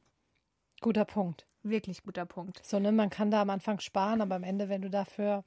Guter 0.81 1.05
Punkt. 1.05 1.47
Wirklich 1.63 2.05
guter 2.05 2.27
Punkt. 2.27 2.65
So, 2.65 2.79
ne, 2.79 2.93
man 2.93 3.11
kann 3.11 3.31
da 3.31 3.43
am 3.43 3.51
Anfang 3.51 3.81
sparen, 3.81 4.21
aber 4.21 4.37
am 4.37 4.45
Ende, 4.45 4.69
wenn 4.69 4.83
du 4.83 4.91
dafür 4.91 5.43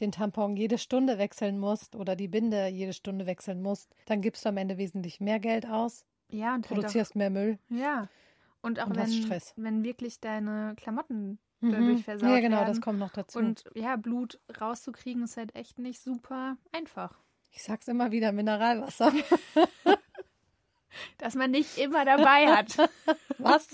den 0.00 0.12
Tampon 0.12 0.56
jede 0.56 0.78
Stunde 0.78 1.18
wechseln 1.18 1.58
musst 1.58 1.94
oder 1.96 2.16
die 2.16 2.28
Binde 2.28 2.68
jede 2.68 2.92
Stunde 2.92 3.26
wechseln 3.26 3.62
musst, 3.62 3.94
dann 4.06 4.20
gibst 4.22 4.44
du 4.44 4.48
am 4.48 4.56
Ende 4.56 4.78
wesentlich 4.78 5.20
mehr 5.20 5.38
Geld 5.38 5.66
aus, 5.66 6.06
Ja, 6.28 6.54
und 6.54 6.68
halt 6.68 6.68
produzierst 6.68 7.14
mehr 7.16 7.30
Müll. 7.30 7.58
auch, 7.70 7.76
ja. 7.76 8.08
Und 8.62 8.80
auch 8.80 8.86
und 8.86 8.96
wenn, 8.96 9.12
Stress. 9.12 9.52
wenn 9.56 9.84
wirklich 9.84 10.20
deine 10.20 10.74
Klamotten 10.76 11.38
Mhm. 11.60 11.70
dadurch 11.72 12.04
versaut 12.04 12.28
Ja, 12.30 12.40
genau, 12.40 12.56
werden. 12.56 12.68
das 12.68 12.80
kommt 12.80 12.98
noch 12.98 13.12
dazu. 13.12 13.38
Und 13.38 13.64
ja, 13.74 13.94
Blut 13.96 14.40
rauszukriegen 14.60 15.22
ist 15.22 15.36
halt 15.36 15.54
echt 15.54 15.78
nicht 15.78 16.00
super 16.00 16.56
einfach. 16.72 17.20
ich 17.50 17.62
sag's 17.62 17.86
immer 17.86 18.10
wieder, 18.10 18.32
Mineralwasser. 18.32 19.12
Dass 21.18 21.34
man 21.34 21.50
nicht 21.50 21.78
immer 21.78 22.04
dabei 22.04 22.46
hat. 22.48 22.76
Was? 23.38 23.68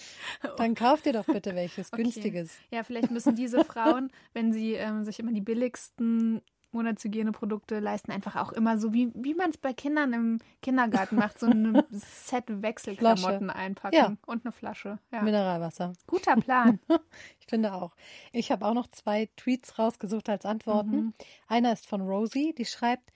Dann 0.56 0.74
kauf 0.74 1.02
dir 1.02 1.12
doch 1.12 1.26
bitte 1.26 1.54
welches 1.54 1.92
Okay. 1.92 2.02
günstiges. 2.02 2.56
Ja, 2.70 2.82
vielleicht 2.84 3.10
müssen 3.10 3.34
diese 3.36 3.64
Frauen, 3.64 4.10
wenn 4.32 4.52
sie 4.52 4.74
ähm, 4.74 5.04
sich 5.04 5.18
immer 5.18 5.32
die 5.32 5.40
billigsten 5.40 6.42
Monatshygieneprodukte 6.74 7.80
leisten, 7.80 8.12
einfach 8.12 8.36
auch 8.36 8.50
immer 8.52 8.78
so, 8.78 8.94
wie, 8.94 9.10
wie 9.14 9.34
man 9.34 9.50
es 9.50 9.58
bei 9.58 9.72
Kindern 9.74 10.12
im 10.14 10.38
Kindergarten 10.62 11.16
macht, 11.16 11.38
so 11.38 11.46
ein 11.46 11.82
Set 11.90 12.44
Wechselklamotten 12.48 13.50
einpacken 13.50 13.94
Ja. 13.94 14.16
und 14.26 14.44
eine 14.44 14.52
Flasche. 14.52 14.98
Ja. 15.12 15.20
Mineralwasser. 15.22 15.92
Guter 16.06 16.36
Plan. 16.36 16.80
Ich 17.40 17.46
finde 17.46 17.74
auch. 17.74 17.94
Ich 18.32 18.50
habe 18.50 18.64
auch 18.66 18.72
noch 18.74 18.86
zwei 18.90 19.28
Tweets 19.36 19.78
rausgesucht 19.78 20.28
als 20.30 20.46
Antworten. 20.46 20.96
Mhm. 20.96 21.14
Einer 21.46 21.72
ist 21.74 21.86
von 21.86 22.00
Rosie, 22.00 22.54
die 22.56 22.64
schreibt: 22.64 23.12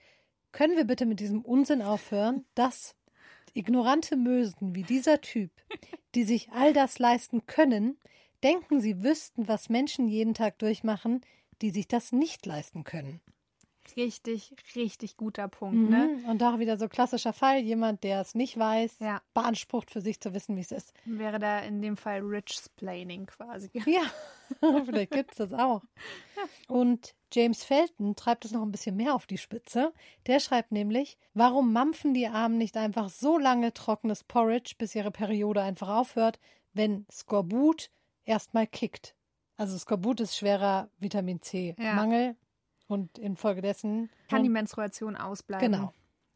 Können 0.51 0.77
wir 0.77 0.85
bitte 0.85 1.07
mit 1.07 1.19
diesem 1.19 1.41
Unsinn 1.41 1.81
aufhören, 1.81 2.45
dass 2.53 2.95
ignorante 3.57 4.15
Mösen 4.15 4.75
wie 4.75 4.83
dieser 4.83 5.19
Typ, 5.21 5.51
die 6.15 6.23
sich 6.23 6.51
all 6.51 6.73
das 6.73 6.99
leisten 6.99 7.45
können, 7.47 7.97
denken, 8.43 8.79
sie 8.79 9.03
wüssten, 9.03 9.47
was 9.47 9.69
Menschen 9.69 10.07
jeden 10.07 10.33
Tag 10.33 10.59
durchmachen, 10.59 11.21
die 11.61 11.71
sich 11.71 11.87
das 11.87 12.11
nicht 12.11 12.45
leisten 12.45 12.83
können. 12.83 13.19
Richtig, 13.95 14.53
richtig 14.75 15.17
guter 15.17 15.47
Punkt, 15.47 15.89
ne? 15.89 16.17
Mhm. 16.21 16.29
Und 16.29 16.41
da 16.41 16.59
wieder 16.59 16.77
so 16.77 16.87
klassischer 16.87 17.33
Fall, 17.33 17.59
jemand, 17.59 18.03
der 18.03 18.21
es 18.21 18.35
nicht 18.35 18.57
weiß, 18.57 18.99
Ja. 18.99 19.21
beansprucht 19.33 19.89
für 19.91 20.01
sich 20.01 20.19
zu 20.19 20.33
wissen, 20.33 20.55
wie 20.55 20.61
es 20.61 20.71
ist. 20.71 20.93
Wäre 21.05 21.39
da 21.39 21.59
in 21.59 21.81
dem 21.81 21.95
Fall 21.97 22.19
Rich-Splaining 22.21 23.25
quasi. 23.27 23.69
Ja, 23.87 24.01
vielleicht 24.85 25.11
gibt 25.11 25.31
es 25.31 25.37
das 25.37 25.53
auch. 25.53 25.83
Und 26.67 27.15
James 27.33 27.63
Felton 27.63 28.15
treibt 28.15 28.45
es 28.45 28.51
noch 28.51 28.61
ein 28.61 28.71
bisschen 28.71 28.95
mehr 28.95 29.15
auf 29.15 29.25
die 29.25 29.37
Spitze. 29.37 29.93
Der 30.27 30.39
schreibt 30.39 30.71
nämlich, 30.71 31.17
warum 31.33 31.73
mampfen 31.73 32.13
die 32.13 32.27
Armen 32.27 32.57
nicht 32.57 32.77
einfach 32.77 33.09
so 33.09 33.37
lange 33.37 33.73
trockenes 33.73 34.23
Porridge, 34.23 34.75
bis 34.77 34.95
ihre 34.95 35.11
Periode 35.11 35.61
einfach 35.61 35.89
aufhört, 35.89 36.39
wenn 36.73 37.05
Skorbut 37.11 37.89
erstmal 38.25 38.67
kickt. 38.67 39.15
Also 39.57 39.77
Skorbut 39.77 40.19
ist 40.19 40.37
schwerer 40.37 40.89
Vitamin 40.99 41.39
Ja. 41.51 41.95
Und 42.87 43.17
infolgedessen 43.17 44.09
Kann 44.29 44.43
die 44.43 44.49
Menstruation 44.49 45.15
ausbleiben. 45.15 45.71
Genau. 45.71 45.93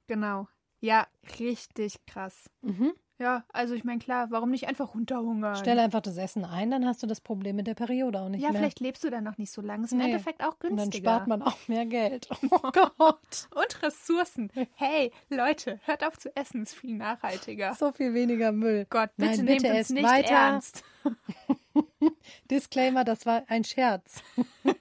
Genau. 0.08 0.48
Ja, 0.81 1.08
richtig 1.39 2.05
krass. 2.05 2.50
mhm. 2.62 2.93
Ja, 3.20 3.46
also 3.53 3.75
ich 3.75 3.84
meine, 3.84 4.00
klar, 4.00 4.31
warum 4.31 4.50
nicht 4.50 4.67
einfach 4.67 4.96
runterhungern? 4.96 5.55
Stell 5.55 5.77
einfach 5.77 6.01
das 6.01 6.17
Essen 6.17 6.43
ein, 6.43 6.72
dann 6.72 6.88
hast 6.88 7.03
du 7.03 7.08
das 7.08 7.22
Problem 7.22 7.55
mit 7.55 7.67
der 7.67 7.75
Periode 7.75 8.20
auch 8.20 8.29
nicht 8.29 8.41
ja, 8.41 8.50
mehr. 8.50 8.58
vielleicht 8.60 8.79
lebst 8.79 9.03
du 9.03 9.12
dann 9.12 9.24
noch 9.24 9.38
nicht 9.38 9.51
so 9.51 9.62
lange. 9.62 9.86
Ist 9.86 9.91
im 9.91 10.00
Nee. 10.00 10.05
Endeffekt 10.05 10.43
auch 10.43 10.58
günstiger. 10.58 10.81
und 10.86 10.93
dann 10.96 11.01
spart 11.03 11.27
man 11.27 11.43
auch 11.43 11.67
mehr 11.67 11.86
Geld. 11.86 12.27
Oh 12.50 12.72
Gott. 12.72 13.48
Und 13.53 13.84
Ressourcen. 13.84 14.50
Hey, 14.74 15.12
Leute, 15.29 15.79
hört 15.86 16.03
auf 16.03 16.17
zu 16.17 16.36
essen, 16.36 16.63
ist 16.63 16.74
viel 16.74 16.96
nachhaltiger. 16.98 17.75
So 17.75 17.91
viel 17.91 18.15
weniger 18.15 18.51
Müll. 18.51 18.88
Gott, 18.89 19.12
bitte 19.17 19.36
Nein, 19.38 19.46
nehmt 19.46 19.62
bitte 19.62 19.70
uns 19.74 19.79
esst 19.81 19.91
nicht 19.91 20.03
weiter. 20.10 20.34
ernst. 20.34 20.84
Disclaimer, 22.50 23.03
das 23.03 23.27
war 23.27 23.43
ein 23.48 23.63
Scherz. 23.63 24.24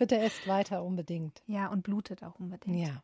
Bitte 0.00 0.16
esst 0.16 0.48
weiter 0.48 0.82
unbedingt. 0.82 1.42
Ja, 1.46 1.66
und 1.66 1.82
blutet 1.82 2.22
auch 2.22 2.40
unbedingt. 2.40 2.74
Ja. 2.74 3.02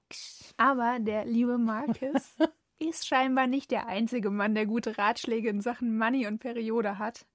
Aber 0.57 0.97
der 0.99 1.27
liebe 1.27 1.59
Marcus 1.59 2.39
ist 2.79 3.07
scheinbar 3.07 3.47
nicht 3.47 3.71
der 3.71 3.87
einzige 3.87 4.31
Mann, 4.31 4.55
der 4.55 4.65
gute 4.65 4.97
Ratschläge 4.97 5.51
in 5.51 5.61
Sachen 5.61 5.99
Money 5.99 6.27
und 6.27 6.39
Periode 6.39 6.99
hat. 6.99 7.27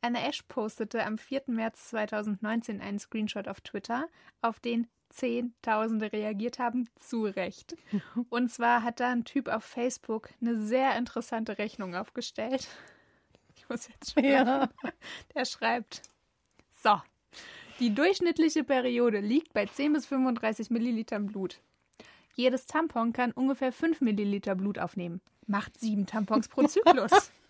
Anna 0.00 0.18
Ash 0.18 0.42
postete 0.42 1.06
am 1.06 1.16
4. 1.16 1.44
März 1.46 1.90
2019 1.90 2.80
einen 2.80 2.98
Screenshot 2.98 3.46
auf 3.46 3.60
Twitter, 3.60 4.08
auf 4.42 4.58
den 4.58 4.88
Zehntausende 5.10 6.12
reagiert 6.12 6.58
haben, 6.58 6.88
zu 6.96 7.22
Recht. 7.22 7.76
Und 8.30 8.50
zwar 8.50 8.82
hat 8.82 8.98
da 8.98 9.12
ein 9.12 9.24
Typ 9.24 9.46
auf 9.46 9.62
Facebook 9.62 10.30
eine 10.40 10.56
sehr 10.56 10.98
interessante 10.98 11.56
Rechnung 11.58 11.94
aufgestellt. 11.94 12.66
Ich 13.56 13.68
muss 13.68 13.88
jetzt 13.88 14.12
schon 14.12 14.24
Ja. 14.24 14.68
Der 15.34 15.44
schreibt, 15.46 16.02
so, 16.82 17.00
die 17.80 17.94
durchschnittliche 17.94 18.64
Periode 18.64 19.20
liegt 19.20 19.52
bei 19.52 19.66
10 19.66 19.92
bis 19.92 20.06
35 20.06 20.70
Millilitern 20.70 21.26
Blut. 21.26 21.60
Jedes 22.34 22.66
Tampon 22.66 23.12
kann 23.12 23.32
ungefähr 23.32 23.72
5 23.72 24.00
Milliliter 24.00 24.54
Blut 24.54 24.78
aufnehmen. 24.78 25.20
Macht 25.46 25.78
sieben 25.78 26.06
Tampons 26.06 26.48
pro 26.48 26.66
Zyklus. 26.66 27.30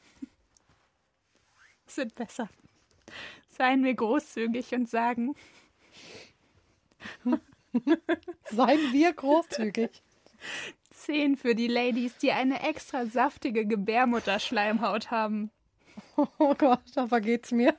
Es 1.86 1.98
wird 1.98 2.14
besser. 2.14 2.48
Seien 3.50 3.84
wir 3.84 3.92
großzügig 3.94 4.74
und 4.74 4.88
sagen, 4.88 5.34
Seien 8.50 8.92
wir 8.92 9.12
großzügig. 9.12 10.02
10 10.90 11.36
für 11.36 11.54
die 11.54 11.68
Ladies, 11.68 12.16
die 12.18 12.32
eine 12.32 12.62
extra 12.62 13.06
saftige 13.06 13.66
Gebärmutterschleimhaut 13.66 15.10
haben. 15.10 15.50
Oh 16.38 16.54
Gott, 16.54 16.82
da 16.94 17.06
vergeht's 17.06 17.52
mir. 17.52 17.76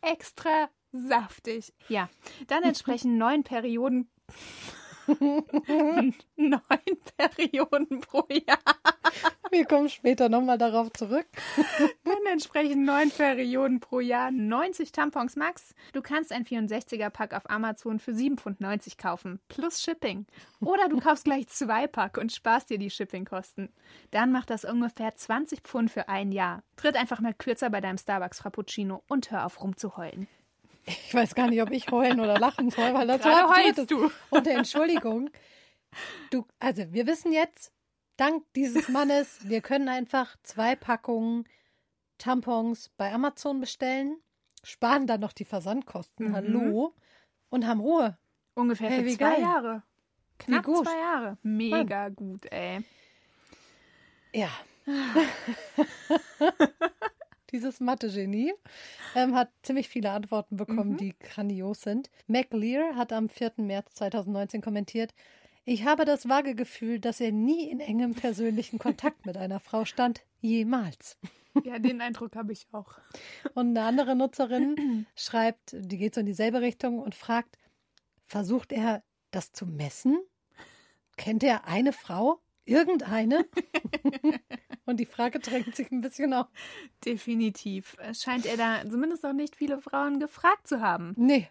Extra 0.00 0.68
saftig. 0.94 1.74
Ja, 1.88 2.08
dann 2.46 2.62
entsprechen 2.62 3.18
neun 3.18 3.42
Perioden. 3.42 4.08
neun 6.36 6.62
Perioden 7.16 8.00
pro 8.00 8.26
Jahr. 8.30 8.58
Wir 9.50 9.66
kommen 9.66 9.88
später 9.88 10.28
nochmal 10.28 10.58
darauf 10.58 10.92
zurück. 10.92 11.26
Dann 12.04 12.32
entsprechen 12.32 12.84
neun 12.84 13.10
Perioden 13.10 13.80
pro 13.80 14.00
Jahr 14.00 14.30
90 14.30 14.92
Tampons 14.92 15.36
max. 15.36 15.74
Du 15.92 16.00
kannst 16.02 16.32
ein 16.32 16.44
64er-Pack 16.44 17.34
auf 17.34 17.48
Amazon 17.48 17.98
für 17.98 18.12
7,90 18.12 18.36
Pfund 18.36 18.98
kaufen, 18.98 19.40
plus 19.48 19.82
Shipping. 19.82 20.26
Oder 20.60 20.88
du 20.88 20.98
kaufst 20.98 21.24
gleich 21.24 21.46
zwei 21.48 21.86
Pack 21.86 22.16
und 22.16 22.32
sparst 22.32 22.70
dir 22.70 22.78
die 22.78 22.90
Shippingkosten. 22.90 23.68
Dann 24.10 24.32
macht 24.32 24.50
das 24.50 24.64
ungefähr 24.64 25.14
20 25.14 25.60
Pfund 25.60 25.90
für 25.90 26.08
ein 26.08 26.32
Jahr. 26.32 26.62
Tritt 26.76 26.96
einfach 26.96 27.20
mal 27.20 27.34
kürzer 27.34 27.70
bei 27.70 27.80
deinem 27.80 27.98
Starbucks 27.98 28.40
Frappuccino 28.40 29.04
und 29.08 29.30
hör 29.30 29.46
auf 29.46 29.62
rumzuheulen. 29.62 30.26
Ich 30.86 31.14
weiß 31.14 31.34
gar 31.34 31.48
nicht, 31.48 31.62
ob 31.62 31.70
ich 31.70 31.90
heulen 31.90 32.20
oder 32.20 32.38
lachen 32.38 32.70
soll, 32.70 32.92
weil 32.94 33.06
das 33.06 33.22
Gerade 33.22 33.48
war 33.48 33.56
heulst 33.56 33.90
du. 33.90 34.10
Und 34.30 34.46
Entschuldigung. 34.46 35.30
Du, 36.30 36.46
also 36.58 36.92
wir 36.92 37.06
wissen 37.06 37.32
jetzt, 37.32 37.72
dank 38.16 38.44
dieses 38.54 38.88
Mannes, 38.88 39.48
wir 39.48 39.60
können 39.60 39.88
einfach 39.88 40.36
zwei 40.42 40.76
Packungen 40.76 41.44
Tampons 42.18 42.90
bei 42.96 43.12
Amazon 43.12 43.60
bestellen, 43.60 44.16
sparen 44.62 45.06
dann 45.06 45.20
noch 45.20 45.32
die 45.32 45.44
Versandkosten, 45.44 46.28
Mhm. 46.28 46.34
hallo, 46.34 46.94
und 47.50 47.66
haben 47.66 47.80
Ruhe. 47.80 48.18
Ungefähr 48.54 48.90
Hey, 48.90 49.04
für 49.04 49.16
zwei 49.16 49.30
geil. 49.34 49.42
Jahre. 49.42 49.82
Knapp 50.38 50.64
gut. 50.64 50.86
zwei 50.86 50.98
Jahre. 50.98 51.38
Mega 51.42 52.08
gut, 52.10 52.46
ey. 52.52 52.84
Ja. 54.32 54.48
Dieses 57.54 57.78
Mathe-Genie 57.78 58.52
ähm, 59.14 59.36
hat 59.36 59.48
ziemlich 59.62 59.88
viele 59.88 60.10
Antworten 60.10 60.56
bekommen, 60.56 60.94
Mhm. 60.94 60.96
die 60.96 61.14
grandios 61.20 61.82
sind. 61.82 62.10
Mac 62.26 62.52
Lear 62.52 62.96
hat 62.96 63.12
am 63.12 63.28
4. 63.28 63.52
März 63.58 63.94
2019 63.94 64.60
kommentiert, 64.60 65.14
ich 65.64 65.84
habe 65.84 66.04
das 66.04 66.28
vage 66.28 66.56
Gefühl, 66.56 66.98
dass 66.98 67.20
er 67.20 67.30
nie 67.30 67.70
in 67.70 67.78
engem 67.78 68.14
persönlichen 68.14 68.80
Kontakt 68.80 69.24
mit 69.24 69.36
einer 69.36 69.60
Frau 69.60 69.84
stand. 69.84 70.22
Jemals. 70.40 71.16
Ja, 71.62 71.78
den 71.78 72.00
Eindruck 72.00 72.34
habe 72.34 72.52
ich 72.52 72.66
auch. 72.72 72.98
Und 73.54 73.68
eine 73.68 73.82
andere 73.86 74.16
Nutzerin 74.16 75.06
schreibt, 75.16 75.76
die 75.78 75.96
geht 75.96 76.14
so 76.14 76.20
in 76.20 76.26
dieselbe 76.26 76.60
Richtung 76.60 76.98
und 76.98 77.14
fragt, 77.14 77.56
versucht 78.26 78.72
er 78.72 79.04
das 79.30 79.52
zu 79.52 79.64
messen? 79.64 80.18
Kennt 81.16 81.44
er 81.44 81.66
eine 81.68 81.92
Frau? 81.92 82.40
Irgendeine? 82.64 83.46
und 84.86 84.98
die 84.98 85.06
Frage 85.06 85.38
drängt 85.40 85.74
sich 85.74 85.90
ein 85.90 86.00
bisschen 86.00 86.32
auf. 86.32 86.46
Definitiv. 87.04 87.96
Es 87.98 88.22
scheint 88.22 88.46
er 88.46 88.56
da 88.56 88.82
zumindest 88.88 89.22
noch 89.22 89.32
nicht 89.32 89.56
viele 89.56 89.80
Frauen 89.80 90.20
gefragt 90.20 90.66
zu 90.66 90.80
haben. 90.80 91.14
Nee. 91.16 91.48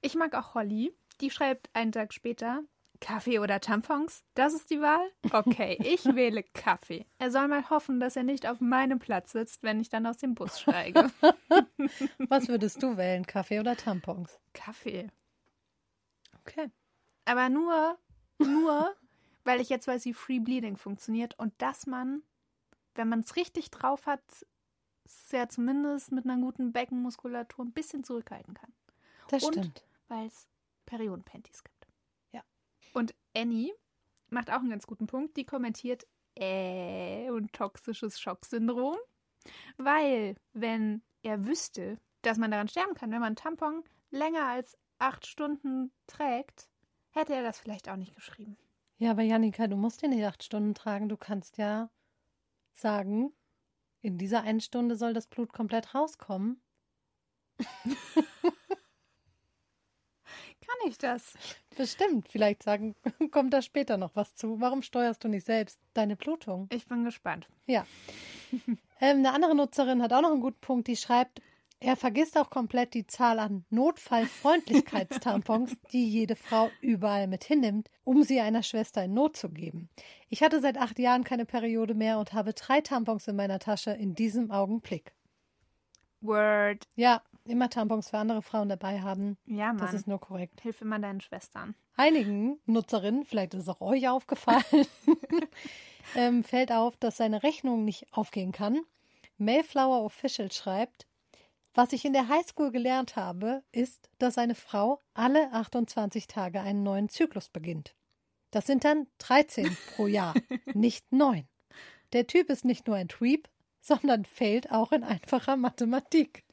Ich 0.00 0.14
mag 0.14 0.34
auch 0.34 0.54
Holly. 0.54 0.92
Die 1.20 1.30
schreibt 1.30 1.68
einen 1.74 1.92
Tag 1.92 2.14
später, 2.14 2.62
Kaffee 3.00 3.38
oder 3.38 3.60
Tampons? 3.60 4.22
Das 4.34 4.52
ist 4.54 4.70
die 4.70 4.80
Wahl? 4.80 5.10
Okay, 5.32 5.78
ich 5.84 6.04
wähle 6.04 6.42
Kaffee. 6.42 7.06
Er 7.18 7.30
soll 7.30 7.48
mal 7.48 7.68
hoffen, 7.70 7.98
dass 7.98 8.16
er 8.16 8.22
nicht 8.22 8.46
auf 8.46 8.60
meinem 8.60 8.98
Platz 8.98 9.32
sitzt, 9.32 9.62
wenn 9.62 9.80
ich 9.80 9.88
dann 9.88 10.06
aus 10.06 10.18
dem 10.18 10.34
Bus 10.34 10.60
steige. 10.60 11.10
Was 12.28 12.48
würdest 12.48 12.82
du 12.82 12.96
wählen, 12.96 13.26
Kaffee 13.26 13.60
oder 13.60 13.76
Tampons? 13.76 14.38
Kaffee. 14.52 15.08
Okay. 16.40 16.70
Aber 17.24 17.48
nur, 17.48 17.98
nur, 18.38 18.94
weil 19.44 19.60
ich 19.60 19.68
jetzt 19.68 19.86
weiß, 19.86 20.04
wie 20.04 20.14
Free 20.14 20.40
Bleeding 20.40 20.76
funktioniert 20.76 21.38
und 21.38 21.52
dass 21.58 21.86
man, 21.86 22.22
wenn 22.94 23.08
man 23.08 23.20
es 23.20 23.36
richtig 23.36 23.70
drauf 23.70 24.06
hat, 24.06 24.22
es 25.04 25.32
ja 25.32 25.48
zumindest 25.48 26.12
mit 26.12 26.24
einer 26.24 26.40
guten 26.40 26.72
Beckenmuskulatur 26.72 27.64
ein 27.64 27.72
bisschen 27.72 28.04
zurückhalten 28.04 28.54
kann. 28.54 28.72
Das 29.28 29.42
Und 29.42 29.54
stimmt. 29.54 29.84
weil 30.08 30.26
es 30.26 30.46
Periodenpanties 30.86 31.64
gibt. 31.64 31.88
Ja. 32.32 32.42
Und 32.92 33.14
Annie 33.36 33.72
macht 34.28 34.50
auch 34.50 34.60
einen 34.60 34.70
ganz 34.70 34.86
guten 34.86 35.06
Punkt. 35.06 35.36
Die 35.36 35.44
kommentiert 35.44 36.06
äh 36.36 37.28
und 37.30 37.52
toxisches 37.52 38.20
Schocksyndrom, 38.20 38.96
weil 39.76 40.36
wenn 40.52 41.02
er 41.22 41.46
wüsste, 41.46 41.98
dass 42.22 42.38
man 42.38 42.50
daran 42.50 42.68
sterben 42.68 42.94
kann, 42.94 43.10
wenn 43.10 43.20
man 43.20 43.28
einen 43.28 43.36
Tampon 43.36 43.84
länger 44.10 44.46
als 44.46 44.76
acht 44.98 45.26
Stunden 45.26 45.92
trägt, 46.06 46.68
hätte 47.10 47.34
er 47.34 47.42
das 47.42 47.58
vielleicht 47.58 47.88
auch 47.88 47.96
nicht 47.96 48.14
geschrieben. 48.14 48.56
Ja, 48.98 49.12
aber 49.12 49.22
Janika, 49.22 49.66
du 49.66 49.76
musst 49.76 50.02
den 50.02 50.10
nicht 50.10 50.24
acht 50.24 50.42
Stunden 50.42 50.74
tragen. 50.74 51.08
Du 51.08 51.16
kannst 51.16 51.56
ja 51.56 51.90
sagen, 52.72 53.32
in 54.02 54.18
dieser 54.18 54.42
einen 54.42 54.60
Stunde 54.60 54.96
soll 54.96 55.12
das 55.12 55.26
Blut 55.26 55.52
komplett 55.52 55.94
rauskommen. 55.94 56.62
Kann 60.70 60.88
ich 60.88 60.98
das? 60.98 61.34
Bestimmt. 61.76 62.28
Vielleicht 62.28 62.62
sagen, 62.62 62.94
kommt 63.30 63.52
da 63.52 63.60
später 63.62 63.96
noch 63.96 64.14
was 64.14 64.34
zu. 64.34 64.60
Warum 64.60 64.82
steuerst 64.82 65.24
du 65.24 65.28
nicht 65.28 65.46
selbst 65.46 65.80
deine 65.94 66.16
Blutung? 66.16 66.68
Ich 66.70 66.86
bin 66.86 67.04
gespannt. 67.04 67.48
Ja. 67.66 67.86
ähm, 69.00 69.18
eine 69.18 69.32
andere 69.32 69.54
Nutzerin 69.54 70.02
hat 70.02 70.12
auch 70.12 70.22
noch 70.22 70.32
einen 70.32 70.40
guten 70.40 70.60
Punkt. 70.60 70.88
Die 70.88 70.96
schreibt, 70.96 71.42
er 71.80 71.96
vergisst 71.96 72.38
auch 72.38 72.50
komplett 72.50 72.94
die 72.94 73.06
Zahl 73.06 73.38
an 73.38 73.64
Notfallfreundlichkeitstampons, 73.70 75.76
die 75.92 76.06
jede 76.06 76.36
Frau 76.36 76.70
überall 76.80 77.26
mit 77.26 77.44
hinnimmt, 77.44 77.90
um 78.04 78.22
sie 78.22 78.40
einer 78.40 78.62
Schwester 78.62 79.04
in 79.04 79.14
Not 79.14 79.36
zu 79.36 79.48
geben. 79.48 79.88
Ich 80.28 80.42
hatte 80.42 80.60
seit 80.60 80.76
acht 80.76 80.98
Jahren 80.98 81.24
keine 81.24 81.46
Periode 81.46 81.94
mehr 81.94 82.18
und 82.18 82.34
habe 82.34 82.52
drei 82.52 82.82
Tampons 82.82 83.26
in 83.28 83.36
meiner 83.36 83.58
Tasche 83.58 83.92
in 83.92 84.14
diesem 84.14 84.50
Augenblick. 84.50 85.14
Word. 86.20 86.86
Ja, 86.96 87.22
immer 87.46 87.70
Tampons 87.70 88.10
für 88.10 88.18
andere 88.18 88.42
Frauen 88.42 88.68
dabei 88.68 89.00
haben. 89.00 89.38
Ja, 89.46 89.68
Mann. 89.68 89.78
Das 89.78 89.94
ist 89.94 90.06
nur 90.06 90.20
korrekt. 90.20 90.60
Hilf 90.60 90.82
immer 90.82 90.98
deinen 90.98 91.22
Schwestern. 91.22 91.74
Einigen 91.96 92.58
Nutzerinnen, 92.66 93.24
vielleicht 93.24 93.54
ist 93.54 93.62
es 93.62 93.68
auch 93.68 93.80
euch 93.80 94.08
aufgefallen, 94.08 94.86
ähm, 96.14 96.44
fällt 96.44 96.72
auf, 96.72 96.96
dass 96.96 97.16
seine 97.16 97.42
Rechnung 97.42 97.84
nicht 97.84 98.06
aufgehen 98.12 98.52
kann. 98.52 98.82
Mayflower 99.38 100.04
Official 100.04 100.52
schreibt, 100.52 101.06
was 101.74 101.92
ich 101.92 102.04
in 102.04 102.12
der 102.12 102.28
Highschool 102.28 102.72
gelernt 102.72 103.16
habe, 103.16 103.62
ist, 103.72 104.10
dass 104.18 104.38
eine 104.38 104.54
Frau 104.54 105.00
alle 105.14 105.52
28 105.52 106.26
Tage 106.26 106.60
einen 106.60 106.82
neuen 106.82 107.08
Zyklus 107.08 107.48
beginnt. 107.48 107.94
Das 108.50 108.66
sind 108.66 108.84
dann 108.84 109.06
13 109.18 109.76
pro 109.94 110.06
Jahr, 110.06 110.34
nicht 110.74 111.12
9. 111.12 111.46
Der 112.12 112.26
Typ 112.26 112.50
ist 112.50 112.64
nicht 112.64 112.86
nur 112.86 112.96
ein 112.96 113.08
Tweep, 113.08 113.48
sondern 113.80 114.24
fehlt 114.24 114.70
auch 114.72 114.92
in 114.92 115.04
einfacher 115.04 115.56
Mathematik. 115.56 116.44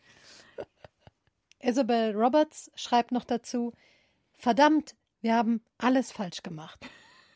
Isabel 1.59 2.15
Roberts 2.15 2.71
schreibt 2.75 3.11
noch 3.11 3.23
dazu, 3.23 3.73
verdammt, 4.33 4.95
wir 5.21 5.33
haben 5.33 5.63
alles 5.79 6.11
falsch 6.11 6.43
gemacht. 6.43 6.85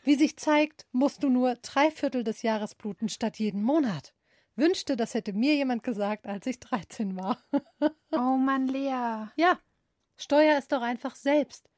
Wie 0.03 0.15
sich 0.15 0.37
zeigt, 0.37 0.85
musst 0.91 1.23
du 1.23 1.29
nur 1.29 1.55
drei 1.55 1.91
Viertel 1.91 2.23
des 2.23 2.43
Jahres 2.43 2.75
bluten 2.75 3.09
statt 3.09 3.39
jeden 3.39 3.63
Monat. 3.63 4.13
Wünschte, 4.55 4.95
das 4.95 5.13
hätte 5.13 5.33
mir 5.33 5.55
jemand 5.55 5.83
gesagt, 5.83 6.25
als 6.27 6.45
ich 6.45 6.59
13 6.59 7.15
war. 7.15 7.37
Oh 8.13 8.35
Mann, 8.37 8.67
Lea. 8.67 9.29
ja, 9.37 9.57
steuer 10.17 10.57
es 10.57 10.67
doch 10.67 10.81
einfach 10.81 11.15
selbst. 11.15 11.69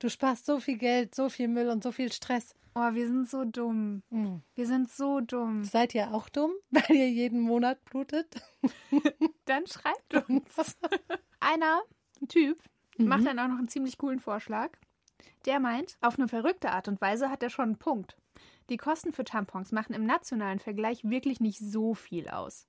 Du 0.00 0.10
sparst 0.10 0.44
so 0.46 0.60
viel 0.60 0.76
Geld, 0.76 1.14
so 1.14 1.28
viel 1.30 1.48
Müll 1.48 1.70
und 1.70 1.82
so 1.82 1.92
viel 1.92 2.12
Stress. 2.12 2.54
Oh, 2.74 2.92
wir 2.92 3.08
sind 3.08 3.28
so 3.28 3.44
dumm. 3.44 4.02
Hm. 4.10 4.42
Wir 4.54 4.66
sind 4.66 4.90
so 4.90 5.20
dumm. 5.20 5.64
Seid 5.64 5.94
ihr 5.94 6.12
auch 6.14 6.28
dumm, 6.28 6.52
weil 6.70 6.94
ihr 6.96 7.10
jeden 7.10 7.40
Monat 7.40 7.82
blutet? 7.86 8.40
Dann 9.46 9.66
schreibt 9.66 10.28
uns. 10.28 10.76
Einer, 11.40 11.80
ein 12.20 12.28
Typ, 12.28 12.62
macht 12.98 13.26
dann 13.26 13.38
auch 13.38 13.48
noch 13.48 13.58
einen 13.58 13.68
ziemlich 13.68 13.96
coolen 13.96 14.20
Vorschlag. 14.20 14.70
Der 15.46 15.58
meint, 15.58 15.96
auf 16.00 16.18
eine 16.18 16.28
verrückte 16.28 16.70
Art 16.70 16.86
und 16.86 17.00
Weise 17.00 17.30
hat 17.30 17.42
er 17.42 17.50
schon 17.50 17.64
einen 17.64 17.78
Punkt. 17.78 18.16
Die 18.68 18.76
Kosten 18.76 19.12
für 19.12 19.24
Tampons 19.24 19.72
machen 19.72 19.94
im 19.94 20.04
nationalen 20.04 20.58
Vergleich 20.58 21.04
wirklich 21.04 21.40
nicht 21.40 21.58
so 21.58 21.94
viel 21.94 22.28
aus. 22.28 22.66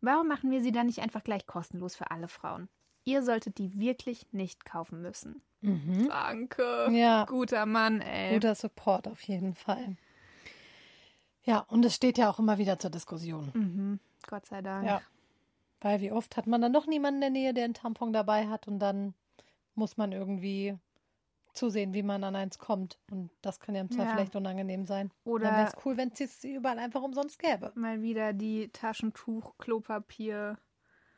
Warum 0.00 0.26
machen 0.28 0.50
wir 0.50 0.62
sie 0.62 0.72
dann 0.72 0.86
nicht 0.86 1.00
einfach 1.00 1.22
gleich 1.22 1.46
kostenlos 1.46 1.94
für 1.94 2.10
alle 2.10 2.28
Frauen? 2.28 2.68
Ihr 3.04 3.22
solltet 3.22 3.58
die 3.58 3.78
wirklich 3.78 4.26
nicht 4.32 4.64
kaufen 4.64 5.02
müssen. 5.02 5.42
Mhm. 5.60 6.08
Danke. 6.08 6.88
Ja. 6.92 7.24
Guter 7.24 7.66
Mann, 7.66 8.00
ey. 8.00 8.34
Guter 8.34 8.54
Support 8.54 9.08
auf 9.08 9.20
jeden 9.22 9.54
Fall. 9.54 9.96
Ja, 11.44 11.60
und 11.68 11.84
es 11.84 11.94
steht 11.94 12.18
ja 12.18 12.30
auch 12.30 12.38
immer 12.38 12.58
wieder 12.58 12.78
zur 12.78 12.90
Diskussion. 12.90 13.50
Mhm. 13.54 14.00
Gott 14.28 14.46
sei 14.46 14.62
Dank. 14.62 14.86
Ja. 14.86 15.02
Weil 15.80 16.00
wie 16.00 16.12
oft 16.12 16.36
hat 16.36 16.46
man 16.46 16.62
dann 16.62 16.72
doch 16.72 16.86
niemanden 16.86 17.16
in 17.16 17.20
der 17.20 17.30
Nähe, 17.30 17.54
der 17.54 17.64
einen 17.64 17.74
Tampon 17.74 18.12
dabei 18.12 18.48
hat 18.48 18.68
und 18.68 18.78
dann 18.78 19.14
muss 19.74 19.96
man 19.96 20.12
irgendwie 20.12 20.76
zusehen, 21.52 21.92
wie 21.94 22.02
man 22.02 22.24
an 22.24 22.34
eins 22.36 22.58
kommt. 22.58 22.98
Und 23.10 23.30
das 23.42 23.60
kann 23.60 23.74
ja 23.74 23.80
im 23.82 23.90
Zweifel 23.90 24.06
Ja. 24.06 24.14
vielleicht 24.16 24.36
unangenehm 24.36 24.84
sein. 24.86 25.10
Oder- 25.24 25.46
Dann 25.46 25.56
wäre 25.56 25.68
es 25.68 25.84
cool, 25.86 25.96
wenn 25.96 26.10
es 26.18 26.44
überall 26.44 26.78
einfach 26.78 27.02
umsonst 27.02 27.38
gäbe. 27.38 27.72
Mal 27.74 28.00
wieder 28.02 28.32
die 28.32 28.68
Taschentuch, 28.72 29.56
Klopapier, 29.58 30.58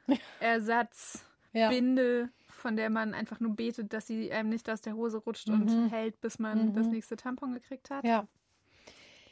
Ersatz, 0.41 1.25
Ja. 1.53 1.69
Binde, 1.69 2.31
von 2.47 2.77
der 2.77 2.91
man 2.91 3.15
einfach 3.15 3.39
nur 3.41 3.55
betet, 3.55 3.93
dass 3.93 4.07
sie 4.07 4.33
einem 4.33 4.49
nicht 4.49 4.69
aus 4.69 4.81
der 4.81 4.95
Hose 4.95 5.19
rutscht 5.19 5.49
und 5.49 5.67
Mhm. 5.67 5.89
hält, 5.89 6.21
bis 6.21 6.39
man 6.39 6.69
Mhm. 6.71 6.75
das 6.75 6.87
nächste 6.89 7.17
Tampon 7.17 7.53
gekriegt 7.55 7.91
hat. 7.91 8.05
ja. 8.05 8.27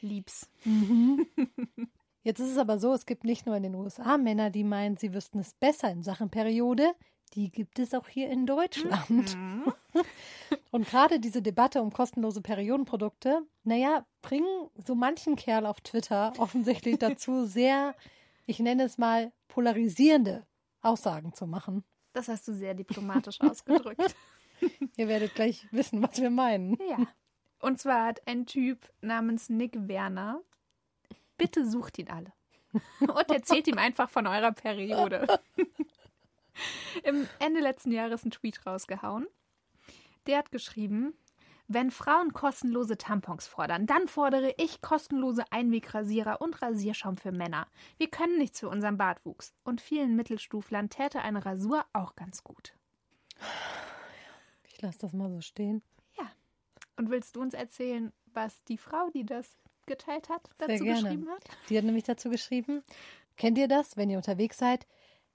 Lieb's. 0.01 0.49
Jetzt 2.23 2.39
ist 2.39 2.51
es 2.51 2.57
aber 2.57 2.77
so, 2.79 2.93
es 2.93 3.05
gibt 3.05 3.23
nicht 3.23 3.45
nur 3.45 3.55
in 3.55 3.63
den 3.63 3.75
USA 3.75 4.17
Männer, 4.17 4.49
die 4.49 4.63
meinen, 4.63 4.97
sie 4.97 5.13
wüssten 5.13 5.39
es 5.39 5.53
besser 5.53 5.91
in 5.91 6.03
Sachen 6.03 6.29
Periode. 6.29 6.93
Die 7.33 7.49
gibt 7.49 7.79
es 7.79 7.93
auch 7.93 8.07
hier 8.07 8.29
in 8.29 8.45
Deutschland. 8.45 9.35
Mhm. 9.35 9.73
Und 10.73 10.89
gerade 10.89 11.19
diese 11.19 11.43
Debatte 11.43 11.83
um 11.83 11.93
kostenlose 11.93 12.41
Periodenprodukte, 12.41 13.43
naja, 13.63 14.07
bringen 14.23 14.71
so 14.83 14.95
manchen 14.95 15.35
Kerl 15.35 15.67
auf 15.67 15.79
Twitter 15.81 16.33
offensichtlich 16.39 16.97
dazu, 16.99 17.45
sehr, 17.45 17.93
ich 18.47 18.57
nenne 18.57 18.81
es 18.81 18.97
mal, 18.97 19.31
polarisierende 19.49 20.47
Aussagen 20.81 21.31
zu 21.35 21.45
machen. 21.45 21.83
Das 22.13 22.27
hast 22.27 22.47
du 22.47 22.55
sehr 22.55 22.73
diplomatisch 22.73 23.39
ausgedrückt. 23.41 24.15
Ihr 24.97 25.07
werdet 25.07 25.35
gleich 25.35 25.67
wissen, 25.69 26.01
was 26.01 26.19
wir 26.19 26.31
meinen. 26.31 26.75
Ja. 26.89 27.05
Und 27.59 27.79
zwar 27.79 28.07
hat 28.07 28.27
ein 28.27 28.47
Typ 28.47 28.91
namens 28.99 29.49
Nick 29.49 29.73
Werner, 29.87 30.41
bitte 31.37 31.69
sucht 31.69 31.99
ihn 31.99 32.09
alle. 32.09 32.33
Und 32.99 33.29
erzählt 33.29 33.67
ihm 33.67 33.77
einfach 33.77 34.09
von 34.09 34.25
eurer 34.25 34.53
Periode. 34.53 35.39
Im 37.03 37.27
Ende 37.37 37.61
letzten 37.61 37.91
Jahres 37.91 38.25
ein 38.25 38.31
Tweet 38.31 38.65
rausgehauen. 38.65 39.27
Der 40.27 40.37
hat 40.37 40.51
geschrieben, 40.51 41.13
wenn 41.67 41.91
Frauen 41.91 42.33
kostenlose 42.33 42.97
Tampons 42.97 43.47
fordern, 43.47 43.85
dann 43.85 44.07
fordere 44.07 44.53
ich 44.57 44.81
kostenlose 44.81 45.43
Einwegrasierer 45.51 46.41
und 46.41 46.61
Rasierschaum 46.61 47.17
für 47.17 47.31
Männer. 47.31 47.67
Wir 47.97 48.09
können 48.09 48.37
nichts 48.37 48.59
für 48.59 48.69
unseren 48.69 48.97
Bartwuchs. 48.97 49.53
Und 49.63 49.81
vielen 49.81 50.15
Mittelstuflern 50.15 50.89
täte 50.89 51.21
eine 51.21 51.45
Rasur 51.45 51.85
auch 51.93 52.15
ganz 52.15 52.43
gut. 52.43 52.73
Ich 54.65 54.81
lasse 54.81 54.99
das 54.99 55.13
mal 55.13 55.29
so 55.29 55.41
stehen. 55.41 55.81
Und 56.95 57.09
willst 57.09 57.35
du 57.35 57.41
uns 57.41 57.53
erzählen, 57.53 58.11
was 58.33 58.63
die 58.65 58.77
Frau, 58.77 59.09
die 59.09 59.25
das 59.25 59.57
geteilt 59.85 60.29
hat, 60.29 60.49
dazu 60.57 60.83
geschrieben 60.83 61.27
hat? 61.29 61.43
Die 61.69 61.77
hat 61.77 61.85
nämlich 61.85 62.03
dazu 62.03 62.29
geschrieben, 62.29 62.83
kennt 63.35 63.57
ihr 63.57 63.67
das, 63.67 63.97
wenn 63.97 64.09
ihr 64.09 64.17
unterwegs 64.17 64.57
seid, 64.57 64.85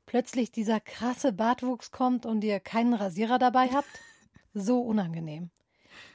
plötzlich 0.06 0.52
dieser 0.52 0.80
krasse 0.80 1.32
Bartwuchs 1.32 1.90
kommt 1.90 2.26
und 2.26 2.44
ihr 2.44 2.60
keinen 2.60 2.94
Rasierer 2.94 3.38
dabei 3.38 3.68
habt? 3.68 3.88
So 4.60 4.80
unangenehm. 4.80 5.50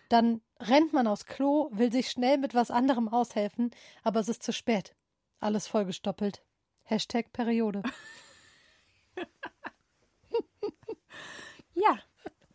Dann 0.09 0.41
rennt 0.59 0.93
man 0.93 1.07
aufs 1.07 1.25
Klo, 1.25 1.69
will 1.71 1.91
sich 1.91 2.09
schnell 2.09 2.37
mit 2.37 2.53
was 2.53 2.71
anderem 2.71 3.07
aushelfen, 3.07 3.71
aber 4.03 4.19
es 4.19 4.29
ist 4.29 4.43
zu 4.43 4.53
spät. 4.53 4.95
Alles 5.39 5.67
vollgestoppelt. 5.67 6.43
Hashtag 6.83 7.31
Periode. 7.33 7.83
Ja, 11.75 11.97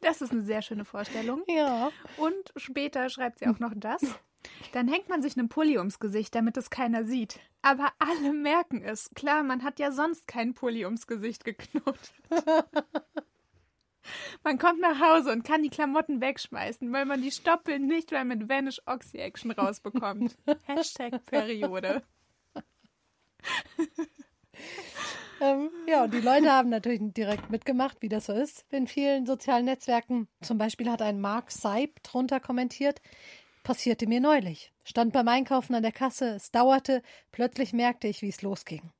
das 0.00 0.22
ist 0.22 0.32
eine 0.32 0.42
sehr 0.42 0.62
schöne 0.62 0.84
Vorstellung. 0.84 1.42
Ja. 1.48 1.90
Und 2.16 2.52
später 2.56 3.08
schreibt 3.10 3.40
sie 3.40 3.48
auch 3.48 3.58
noch 3.58 3.72
das. 3.74 4.02
Dann 4.72 4.88
hängt 4.88 5.08
man 5.08 5.22
sich 5.22 5.36
einen 5.36 5.48
Pulli 5.48 5.78
ums 5.78 5.98
Gesicht, 5.98 6.34
damit 6.34 6.56
es 6.56 6.70
keiner 6.70 7.04
sieht. 7.04 7.40
Aber 7.60 7.92
alle 7.98 8.32
merken 8.32 8.82
es. 8.82 9.10
Klar, 9.14 9.42
man 9.42 9.64
hat 9.64 9.80
ja 9.80 9.90
sonst 9.90 10.28
keinen 10.28 10.54
Pulli 10.54 10.84
ums 10.84 11.06
Gesicht 11.06 11.44
geknotet. 11.44 12.12
Man 14.44 14.58
kommt 14.58 14.80
nach 14.80 15.00
Hause 15.00 15.32
und 15.32 15.44
kann 15.44 15.62
die 15.62 15.70
Klamotten 15.70 16.20
wegschmeißen, 16.20 16.92
weil 16.92 17.04
man 17.04 17.22
die 17.22 17.30
Stoppeln 17.30 17.86
nicht 17.86 18.10
mehr 18.10 18.24
mit 18.24 18.48
Vanish 18.48 18.80
Oxy 18.86 19.18
Action 19.18 19.50
rausbekommt. 19.50 20.36
Hashtag 20.64 21.24
Periode. 21.26 22.02
ähm, 25.40 25.70
ja, 25.86 26.04
und 26.04 26.14
die 26.14 26.20
Leute 26.20 26.50
haben 26.50 26.68
natürlich 26.68 27.00
direkt 27.02 27.50
mitgemacht, 27.50 27.98
wie 28.00 28.08
das 28.08 28.26
so 28.26 28.32
ist 28.32 28.64
in 28.70 28.86
vielen 28.86 29.26
sozialen 29.26 29.66
Netzwerken. 29.66 30.28
Zum 30.42 30.58
Beispiel 30.58 30.90
hat 30.90 31.02
ein 31.02 31.20
Mark 31.20 31.50
Seib 31.50 32.02
drunter 32.02 32.40
kommentiert, 32.40 33.00
passierte 33.62 34.06
mir 34.06 34.20
neulich. 34.20 34.72
Stand 34.84 35.12
beim 35.12 35.28
Einkaufen 35.28 35.74
an 35.74 35.82
der 35.82 35.92
Kasse, 35.92 36.30
es 36.30 36.50
dauerte, 36.50 37.02
plötzlich 37.32 37.72
merkte 37.72 38.08
ich, 38.08 38.22
wie 38.22 38.28
es 38.28 38.42
losging. 38.42 38.90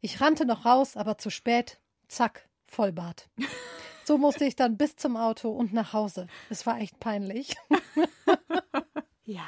Ich 0.00 0.20
rannte 0.20 0.44
noch 0.44 0.64
raus, 0.64 0.96
aber 0.96 1.18
zu 1.18 1.30
spät. 1.30 1.78
Zack, 2.08 2.48
Vollbart. 2.66 3.28
So 4.06 4.18
musste 4.18 4.44
ich 4.44 4.54
dann 4.54 4.76
bis 4.76 4.94
zum 4.94 5.16
Auto 5.16 5.50
und 5.50 5.72
nach 5.72 5.92
Hause. 5.92 6.28
Es 6.48 6.64
war 6.64 6.78
echt 6.78 7.00
peinlich. 7.00 7.56
ja. 9.24 9.44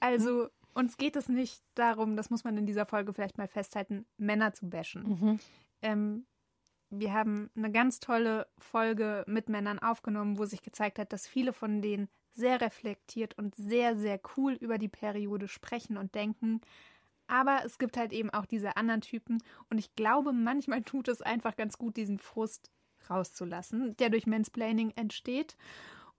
Also, 0.00 0.48
uns 0.72 0.96
geht 0.96 1.14
es 1.16 1.28
nicht 1.28 1.62
darum, 1.74 2.16
das 2.16 2.30
muss 2.30 2.44
man 2.44 2.56
in 2.56 2.64
dieser 2.64 2.86
Folge 2.86 3.12
vielleicht 3.12 3.36
mal 3.36 3.46
festhalten, 3.46 4.06
Männer 4.16 4.54
zu 4.54 4.70
bashen. 4.70 5.02
Mhm. 5.02 5.40
Ähm, 5.82 6.26
wir 6.88 7.12
haben 7.12 7.50
eine 7.54 7.70
ganz 7.70 8.00
tolle 8.00 8.46
Folge 8.56 9.24
mit 9.26 9.50
Männern 9.50 9.80
aufgenommen, 9.80 10.38
wo 10.38 10.46
sich 10.46 10.62
gezeigt 10.62 10.98
hat, 10.98 11.12
dass 11.12 11.28
viele 11.28 11.52
von 11.52 11.82
denen 11.82 12.08
sehr 12.32 12.62
reflektiert 12.62 13.36
und 13.36 13.54
sehr, 13.54 13.98
sehr 13.98 14.18
cool 14.38 14.54
über 14.54 14.78
die 14.78 14.88
Periode 14.88 15.46
sprechen 15.46 15.98
und 15.98 16.14
denken. 16.14 16.62
Aber 17.26 17.66
es 17.66 17.76
gibt 17.78 17.98
halt 17.98 18.14
eben 18.14 18.30
auch 18.30 18.46
diese 18.46 18.78
anderen 18.78 19.02
Typen. 19.02 19.42
Und 19.68 19.76
ich 19.76 19.94
glaube, 19.94 20.32
manchmal 20.32 20.82
tut 20.82 21.08
es 21.08 21.20
einfach 21.20 21.54
ganz 21.56 21.76
gut, 21.76 21.98
diesen 21.98 22.18
Frust 22.18 22.70
rauszulassen, 23.10 23.96
der 23.96 24.10
durch 24.10 24.26
Mansplaining 24.26 24.92
entsteht. 24.96 25.56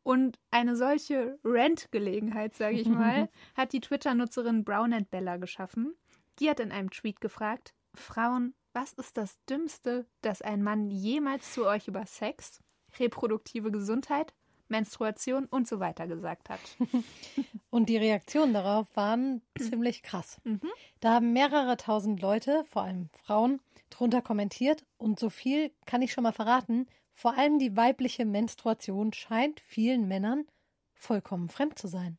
Und 0.03 0.37
eine 0.51 0.75
solche 0.75 1.39
Rant-Gelegenheit, 1.43 2.53
sage 2.55 2.79
ich 2.79 2.87
mal, 2.87 3.27
hat 3.55 3.73
die 3.73 3.81
Twitter-Nutzerin 3.81 4.63
Brown 4.63 4.93
and 4.93 5.09
Bella 5.09 5.37
geschaffen. 5.37 5.95
Die 6.39 6.49
hat 6.49 6.59
in 6.59 6.71
einem 6.71 6.91
Tweet 6.91 7.21
gefragt: 7.21 7.73
Frauen, 7.95 8.53
was 8.73 8.93
ist 8.93 9.17
das 9.17 9.37
Dümmste, 9.49 10.05
das 10.21 10.41
ein 10.41 10.61
Mann 10.61 10.91
jemals 10.91 11.53
zu 11.53 11.65
euch 11.65 11.87
über 11.87 12.05
Sex, 12.05 12.59
reproduktive 12.99 13.71
Gesundheit, 13.71 14.33
Menstruation 14.67 15.45
und 15.45 15.67
so 15.67 15.79
weiter 15.79 16.07
gesagt 16.07 16.49
hat? 16.49 16.59
und 17.71 17.89
die 17.89 17.97
Reaktionen 17.97 18.53
darauf 18.53 18.93
waren 18.95 19.41
ziemlich 19.57 20.03
krass. 20.03 20.39
Mhm. 20.43 20.69
Da 20.99 21.13
haben 21.13 21.33
mehrere 21.33 21.77
tausend 21.77 22.21
Leute, 22.21 22.63
vor 22.65 22.83
allem 22.83 23.09
Frauen, 23.23 23.59
drunter 23.97 24.21
kommentiert 24.21 24.85
und 24.97 25.19
so 25.19 25.29
viel 25.29 25.71
kann 25.85 26.01
ich 26.01 26.11
schon 26.11 26.23
mal 26.23 26.31
verraten, 26.31 26.87
vor 27.13 27.37
allem 27.37 27.59
die 27.59 27.75
weibliche 27.75 28.25
Menstruation 28.25 29.13
scheint 29.13 29.61
vielen 29.61 30.07
Männern 30.07 30.45
vollkommen 30.93 31.49
fremd 31.49 31.77
zu 31.79 31.87
sein. 31.87 32.17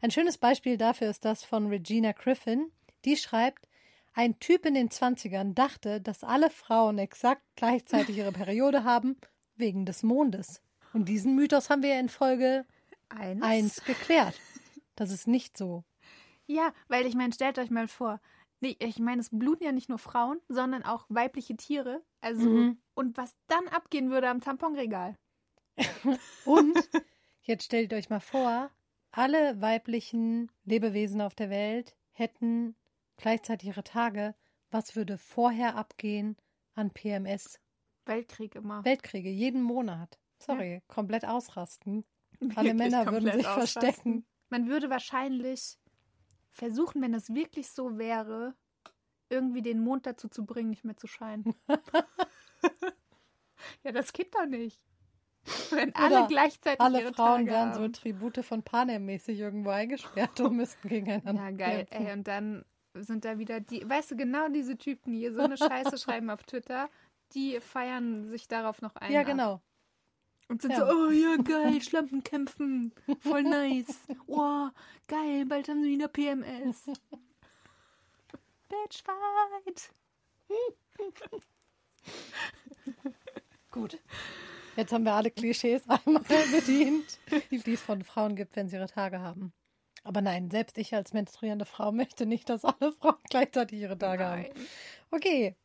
Ein 0.00 0.10
schönes 0.10 0.38
Beispiel 0.38 0.76
dafür 0.76 1.10
ist 1.10 1.24
das 1.24 1.44
von 1.44 1.66
Regina 1.68 2.12
Griffin, 2.12 2.70
die 3.04 3.16
schreibt, 3.16 3.68
ein 4.14 4.38
Typ 4.38 4.64
in 4.64 4.74
den 4.74 4.90
Zwanzigern 4.90 5.54
dachte, 5.54 6.00
dass 6.00 6.24
alle 6.24 6.48
Frauen 6.48 6.98
exakt 6.98 7.42
gleichzeitig 7.54 8.16
ihre 8.16 8.32
Periode 8.32 8.82
haben, 8.82 9.16
wegen 9.56 9.84
des 9.84 10.02
Mondes. 10.02 10.62
Und 10.94 11.08
diesen 11.08 11.34
Mythos 11.36 11.68
haben 11.68 11.82
wir 11.82 12.00
in 12.00 12.08
Folge 12.08 12.64
1 13.10 13.84
geklärt. 13.84 14.34
Das 14.94 15.10
ist 15.10 15.28
nicht 15.28 15.58
so. 15.58 15.84
Ja, 16.46 16.72
weil 16.88 17.04
ich 17.04 17.14
meine, 17.14 17.32
stellt 17.32 17.58
euch 17.58 17.70
mal 17.70 17.88
vor, 17.88 18.20
Nee, 18.60 18.76
ich 18.78 18.98
meine, 18.98 19.20
es 19.20 19.28
bluten 19.30 19.64
ja 19.64 19.72
nicht 19.72 19.88
nur 19.88 19.98
Frauen, 19.98 20.40
sondern 20.48 20.82
auch 20.82 21.04
weibliche 21.08 21.56
Tiere. 21.56 22.02
Also, 22.20 22.48
mhm. 22.48 22.78
und 22.94 23.16
was 23.16 23.36
dann 23.48 23.68
abgehen 23.68 24.10
würde 24.10 24.28
am 24.28 24.40
Tamponregal. 24.40 25.16
und 26.46 26.78
jetzt 27.42 27.64
stellt 27.64 27.92
euch 27.92 28.08
mal 28.08 28.20
vor, 28.20 28.70
alle 29.10 29.60
weiblichen 29.60 30.50
Lebewesen 30.64 31.20
auf 31.20 31.34
der 31.34 31.50
Welt 31.50 31.96
hätten 32.12 32.76
gleichzeitig 33.16 33.68
ihre 33.68 33.84
Tage. 33.84 34.34
Was 34.70 34.96
würde 34.96 35.18
vorher 35.18 35.76
abgehen 35.76 36.36
an 36.74 36.90
PMS? 36.90 37.60
Weltkrieg 38.06 38.54
immer. 38.54 38.84
Weltkriege, 38.84 39.30
jeden 39.30 39.62
Monat. 39.62 40.18
Sorry, 40.38 40.74
ja. 40.74 40.80
komplett 40.88 41.24
ausrasten. 41.26 42.04
Wirklich 42.40 42.58
Alle 42.58 42.74
Männer 42.74 43.06
würden 43.06 43.32
sich 43.32 43.46
ausrasten. 43.46 43.82
verstecken. 43.82 44.26
Man 44.48 44.68
würde 44.68 44.90
wahrscheinlich 44.90 45.78
versuchen, 46.56 47.02
wenn 47.02 47.14
es 47.14 47.34
wirklich 47.34 47.68
so 47.70 47.98
wäre, 47.98 48.54
irgendwie 49.28 49.62
den 49.62 49.80
Mond 49.80 50.06
dazu 50.06 50.28
zu 50.28 50.46
bringen, 50.46 50.70
nicht 50.70 50.84
mehr 50.84 50.96
zu 50.96 51.06
scheinen. 51.06 51.54
ja, 53.84 53.92
das 53.92 54.12
geht 54.12 54.34
doch 54.34 54.46
nicht. 54.46 54.84
Wenn 55.70 55.94
alle 55.94 56.18
Oder 56.18 56.26
gleichzeitig 56.26 56.80
alle 56.80 57.02
ihre 57.02 57.12
Frauen 57.14 57.46
Tage 57.46 57.50
wären 57.50 57.74
haben. 57.74 57.92
so 57.94 58.00
Tribute 58.00 58.44
von 58.44 58.62
Panem 58.64 59.04
mäßig 59.04 59.38
irgendwo 59.38 59.70
eingesperrt 59.70 60.40
und 60.40 60.56
müssten 60.56 60.88
gegeneinander. 60.88 61.42
Ja, 61.42 61.50
geil. 61.52 61.86
Ey, 61.90 62.12
und 62.12 62.26
dann 62.26 62.64
sind 62.94 63.24
da 63.24 63.38
wieder 63.38 63.60
die, 63.60 63.88
weißt 63.88 64.10
du, 64.10 64.16
genau 64.16 64.48
diese 64.48 64.76
Typen, 64.76 65.12
die 65.12 65.18
hier 65.18 65.34
so 65.34 65.42
eine 65.42 65.56
Scheiße 65.56 65.98
schreiben 65.98 66.30
auf 66.30 66.42
Twitter, 66.42 66.88
die 67.32 67.60
feiern 67.60 68.26
sich 68.26 68.48
darauf 68.48 68.82
noch 68.82 68.96
ein. 68.96 69.12
Ja, 69.12 69.22
genau. 69.22 69.54
Ab. 69.54 69.62
Und 70.48 70.62
sind 70.62 70.70
ja. 70.70 70.78
so, 70.78 70.84
oh 70.86 71.10
ja, 71.10 71.36
geil, 71.36 71.82
Schlampen 71.82 72.22
kämpfen, 72.22 72.92
voll 73.20 73.42
nice. 73.42 73.98
Oh, 74.26 74.68
geil, 75.08 75.44
bald 75.46 75.68
haben 75.68 75.82
sie 75.82 75.90
wieder 75.90 76.08
PMS. 76.08 76.84
Bitchfight. 78.68 79.90
Gut. 83.70 83.98
Jetzt 84.76 84.92
haben 84.92 85.04
wir 85.04 85.14
alle 85.14 85.30
Klischees 85.30 85.82
einmal 85.88 86.22
bedient, 86.52 87.18
die 87.50 87.72
es 87.72 87.80
von 87.80 88.04
Frauen 88.04 88.36
gibt, 88.36 88.56
wenn 88.56 88.68
sie 88.68 88.76
ihre 88.76 88.88
Tage 88.88 89.20
haben. 89.20 89.52
Aber 90.04 90.20
nein, 90.20 90.50
selbst 90.50 90.78
ich 90.78 90.94
als 90.94 91.12
menstruierende 91.12 91.64
Frau 91.64 91.90
möchte 91.90 92.26
nicht, 92.26 92.48
dass 92.48 92.64
alle 92.64 92.92
Frauen 92.92 93.16
gleichzeitig 93.28 93.80
ihre 93.80 93.98
Tage 93.98 94.22
nein. 94.22 94.44
haben. 94.44 94.66
Okay, 95.10 95.56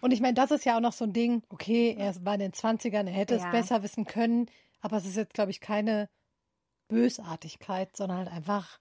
und 0.00 0.12
ich 0.12 0.20
meine, 0.20 0.34
das 0.34 0.50
ist 0.50 0.64
ja 0.64 0.76
auch 0.76 0.80
noch 0.80 0.92
so 0.92 1.04
ein 1.04 1.12
Ding, 1.12 1.42
okay, 1.48 1.94
er 1.98 2.14
war 2.24 2.34
in 2.34 2.40
den 2.40 2.52
20ern, 2.52 3.06
er 3.06 3.12
hätte 3.12 3.36
ja. 3.36 3.44
es 3.44 3.50
besser 3.50 3.82
wissen 3.82 4.04
können, 4.04 4.46
aber 4.80 4.96
es 4.96 5.06
ist 5.06 5.16
jetzt, 5.16 5.34
glaube 5.34 5.50
ich, 5.50 5.60
keine 5.60 6.08
Bösartigkeit, 6.88 7.96
sondern 7.96 8.18
halt 8.18 8.32
einfach, 8.32 8.80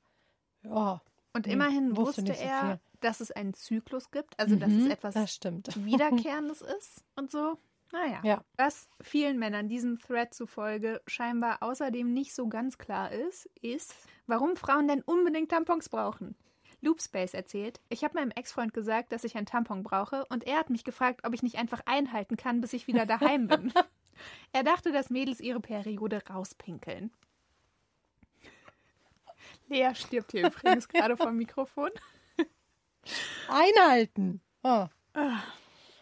ja. 0.64 1.02
Und 1.34 1.46
immerhin 1.46 1.96
wusste, 1.96 2.28
wusste 2.28 2.44
er, 2.44 2.72
so 2.72 2.80
dass 3.02 3.22
es 3.22 3.32
einen 3.32 3.54
Zyklus 3.54 4.12
gibt, 4.12 4.38
also 4.40 4.56
dass 4.56 4.72
mhm, 4.72 4.86
es 4.86 4.92
etwas 4.92 5.16
Wiederkehrendes 5.86 6.62
ist 6.62 7.04
und 7.16 7.32
so. 7.32 7.58
Naja, 7.92 8.20
ja. 8.24 8.44
was 8.56 8.88
vielen 9.02 9.40
Männern 9.40 9.68
diesem 9.68 9.98
Thread 10.00 10.34
zufolge 10.34 11.02
scheinbar 11.08 11.64
außerdem 11.64 12.14
nicht 12.14 12.36
so 12.36 12.48
ganz 12.48 12.78
klar 12.78 13.12
ist, 13.12 13.48
ist, 13.62 13.96
warum 14.28 14.56
Frauen 14.56 14.88
denn 14.88 15.02
unbedingt 15.02 15.50
Tampons 15.50 15.90
brauchen. 15.90 16.36
Loopspace 16.82 17.34
erzählt, 17.34 17.80
ich 17.89 18.04
habe 18.04 18.15
meinem 18.15 18.32
Ex-Freund 18.32 18.74
gesagt, 18.74 19.12
dass 19.12 19.24
ich 19.24 19.36
einen 19.36 19.46
Tampon 19.46 19.84
brauche 19.84 20.26
und 20.30 20.46
er 20.46 20.58
hat 20.58 20.70
mich 20.70 20.84
gefragt, 20.84 21.22
ob 21.26 21.34
ich 21.34 21.44
nicht 21.44 21.58
einfach 21.58 21.82
einhalten 21.86 22.38
kann, 22.38 22.62
bis 22.62 22.74
ich 22.74 22.88
wieder 22.88 23.06
daheim 23.06 23.48
bin. 23.48 23.74
er 24.54 24.63
dachte, 24.63 24.92
dass 24.92 25.10
Mädels 25.10 25.39
ihre 25.39 25.60
Periode 25.60 26.22
rauspinkeln. 26.30 27.12
Lea 29.68 29.94
stirbt 29.94 30.32
hier 30.32 30.48
übrigens 30.48 30.88
gerade 30.89 31.18
vom 31.18 31.36
Mikrofon. 31.36 31.92
Einhalten. 33.48 34.42
Oh. 34.63 34.88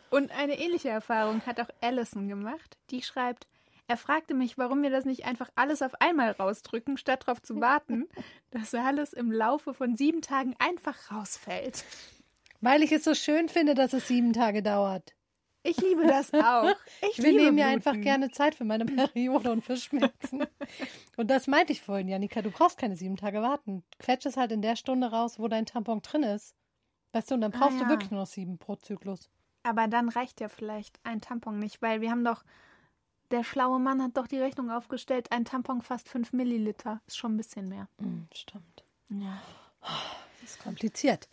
Und 0.09 0.31
eine 0.31 0.59
ähnliche 0.59 0.89
Erfahrung 0.89 1.45
hat 1.45 1.59
auch 1.59 1.69
Allison 1.81 2.27
gemacht. 2.27 2.77
Die 2.89 3.01
schreibt, 3.01 3.47
er 3.87 3.97
fragte 3.97 4.33
mich, 4.33 4.57
warum 4.57 4.83
wir 4.83 4.89
das 4.89 5.05
nicht 5.05 5.25
einfach 5.25 5.49
alles 5.55 5.81
auf 5.81 5.99
einmal 6.01 6.31
rausdrücken, 6.31 6.97
statt 6.97 7.23
darauf 7.25 7.41
zu 7.41 7.59
warten, 7.61 8.07
dass 8.51 8.73
alles 8.73 9.13
im 9.13 9.31
Laufe 9.31 9.73
von 9.73 9.95
sieben 9.95 10.21
Tagen 10.21 10.55
einfach 10.59 11.11
rausfällt. 11.11 11.85
Weil 12.59 12.83
ich 12.83 12.91
es 12.91 13.03
so 13.03 13.13
schön 13.13 13.49
finde, 13.49 13.75
dass 13.75 13.93
es 13.93 14.07
sieben 14.07 14.33
Tage 14.33 14.61
dauert. 14.61 15.13
Ich 15.63 15.77
liebe 15.77 16.05
das 16.07 16.33
auch. 16.33 16.73
Ich 17.11 17.21
Wir 17.21 17.33
nehmen 17.33 17.55
mir 17.55 17.67
einfach 17.67 17.99
gerne 17.99 18.31
Zeit 18.31 18.55
für 18.55 18.63
meine 18.63 18.85
Periode 18.85 19.51
und 19.51 19.63
für 19.63 19.77
Schmerzen. 19.77 20.45
und 21.17 21.29
das 21.29 21.47
meinte 21.47 21.73
ich 21.73 21.81
vorhin, 21.81 22.07
Janika. 22.07 22.41
Du 22.41 22.51
brauchst 22.51 22.77
keine 22.77 22.95
sieben 22.95 23.17
Tage 23.17 23.41
warten. 23.41 23.83
Quetsch 23.99 24.25
es 24.25 24.37
halt 24.37 24.51
in 24.51 24.61
der 24.61 24.75
Stunde 24.75 25.07
raus, 25.07 25.39
wo 25.39 25.47
dein 25.47 25.65
Tampon 25.65 26.01
drin 26.01 26.23
ist. 26.23 26.55
Weißt 27.11 27.31
du, 27.31 27.35
und 27.35 27.41
dann 27.41 27.51
brauchst 27.51 27.77
ah, 27.77 27.81
ja. 27.81 27.83
du 27.85 27.89
wirklich 27.89 28.11
nur 28.11 28.21
noch 28.21 28.27
sieben 28.27 28.57
pro 28.57 28.75
Zyklus. 28.75 29.29
Aber 29.63 29.87
dann 29.87 30.09
reicht 30.09 30.39
ja 30.39 30.49
vielleicht 30.49 30.99
ein 31.03 31.21
Tampon 31.21 31.59
nicht, 31.59 31.81
weil 31.81 32.01
wir 32.01 32.11
haben 32.11 32.23
doch 32.23 32.43
der 33.31 33.43
schlaue 33.43 33.79
Mann 33.79 34.01
hat 34.01 34.17
doch 34.17 34.27
die 34.27 34.39
Rechnung 34.39 34.69
aufgestellt. 34.69 35.31
Ein 35.31 35.45
Tampon 35.45 35.81
fast 35.81 36.09
5 36.09 36.33
Milliliter. 36.33 37.01
Ist 37.07 37.17
schon 37.17 37.33
ein 37.33 37.37
bisschen 37.37 37.67
mehr. 37.67 37.87
Mm, 37.99 38.23
stimmt. 38.33 38.83
Ja. 39.09 39.41
Das 39.81 40.51
ist 40.51 40.59
kompliziert. 40.59 41.27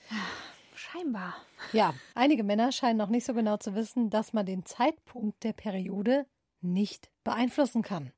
Scheinbar. 0.75 1.35
Ja, 1.73 1.95
einige 2.15 2.43
Männer 2.43 2.73
scheinen 2.73 2.99
noch 2.99 3.09
nicht 3.09 3.25
so 3.25 3.35
genau 3.35 3.57
zu 3.57 3.75
wissen, 3.75 4.11
dass 4.11 4.33
man 4.33 4.47
den 4.47 4.65
Zeitpunkt 4.65 5.43
der 5.45 5.53
Periode 5.53 6.27
nicht 6.61 7.11
beeinflussen 7.23 7.83
kann. 7.83 8.13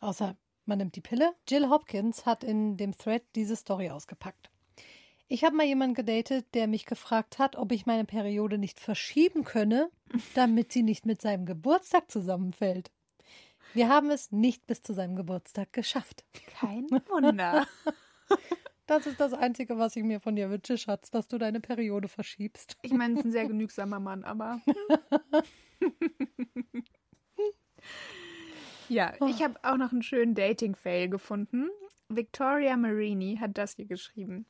Außer 0.00 0.36
man 0.66 0.78
nimmt 0.78 0.96
die 0.96 1.00
Pille. 1.00 1.34
Jill 1.48 1.70
Hopkins 1.70 2.26
hat 2.26 2.44
in 2.44 2.76
dem 2.76 2.96
Thread 2.96 3.22
diese 3.34 3.56
Story 3.56 3.90
ausgepackt. 3.90 4.50
Ich 5.28 5.42
habe 5.44 5.56
mal 5.56 5.66
jemanden 5.66 5.94
gedatet, 5.94 6.46
der 6.54 6.68
mich 6.68 6.86
gefragt 6.86 7.38
hat, 7.38 7.56
ob 7.56 7.72
ich 7.72 7.86
meine 7.86 8.04
Periode 8.04 8.58
nicht 8.58 8.78
verschieben 8.78 9.44
könne, 9.44 9.90
damit 10.34 10.72
sie 10.72 10.82
nicht 10.82 11.06
mit 11.06 11.20
seinem 11.20 11.46
Geburtstag 11.46 12.10
zusammenfällt. 12.10 12.90
Wir 13.74 13.88
haben 13.88 14.10
es 14.10 14.32
nicht 14.32 14.66
bis 14.66 14.82
zu 14.82 14.92
seinem 14.94 15.16
Geburtstag 15.16 15.72
geschafft. 15.72 16.24
Kein 16.60 16.86
Wunder. 17.08 17.66
Das 18.86 19.06
ist 19.06 19.18
das 19.18 19.32
Einzige, 19.32 19.78
was 19.78 19.96
ich 19.96 20.04
mir 20.04 20.20
von 20.20 20.36
dir 20.36 20.48
wünsche, 20.48 20.78
Schatz, 20.78 21.10
dass 21.10 21.26
du 21.26 21.38
deine 21.38 21.60
Periode 21.60 22.08
verschiebst. 22.08 22.76
Ich 22.82 22.92
meine, 22.92 23.14
es 23.14 23.20
ist 23.20 23.26
ein 23.26 23.32
sehr 23.32 23.46
genügsamer 23.46 23.98
Mann, 23.98 24.22
aber. 24.24 24.60
ja, 28.88 29.14
ich 29.26 29.42
habe 29.42 29.58
auch 29.62 29.76
noch 29.76 29.90
einen 29.92 30.02
schönen 30.02 30.34
Dating-Fail 30.34 31.08
gefunden. 31.08 31.68
Victoria 32.08 32.76
Marini 32.76 33.38
hat 33.40 33.58
das 33.58 33.74
hier 33.74 33.86
geschrieben. 33.86 34.46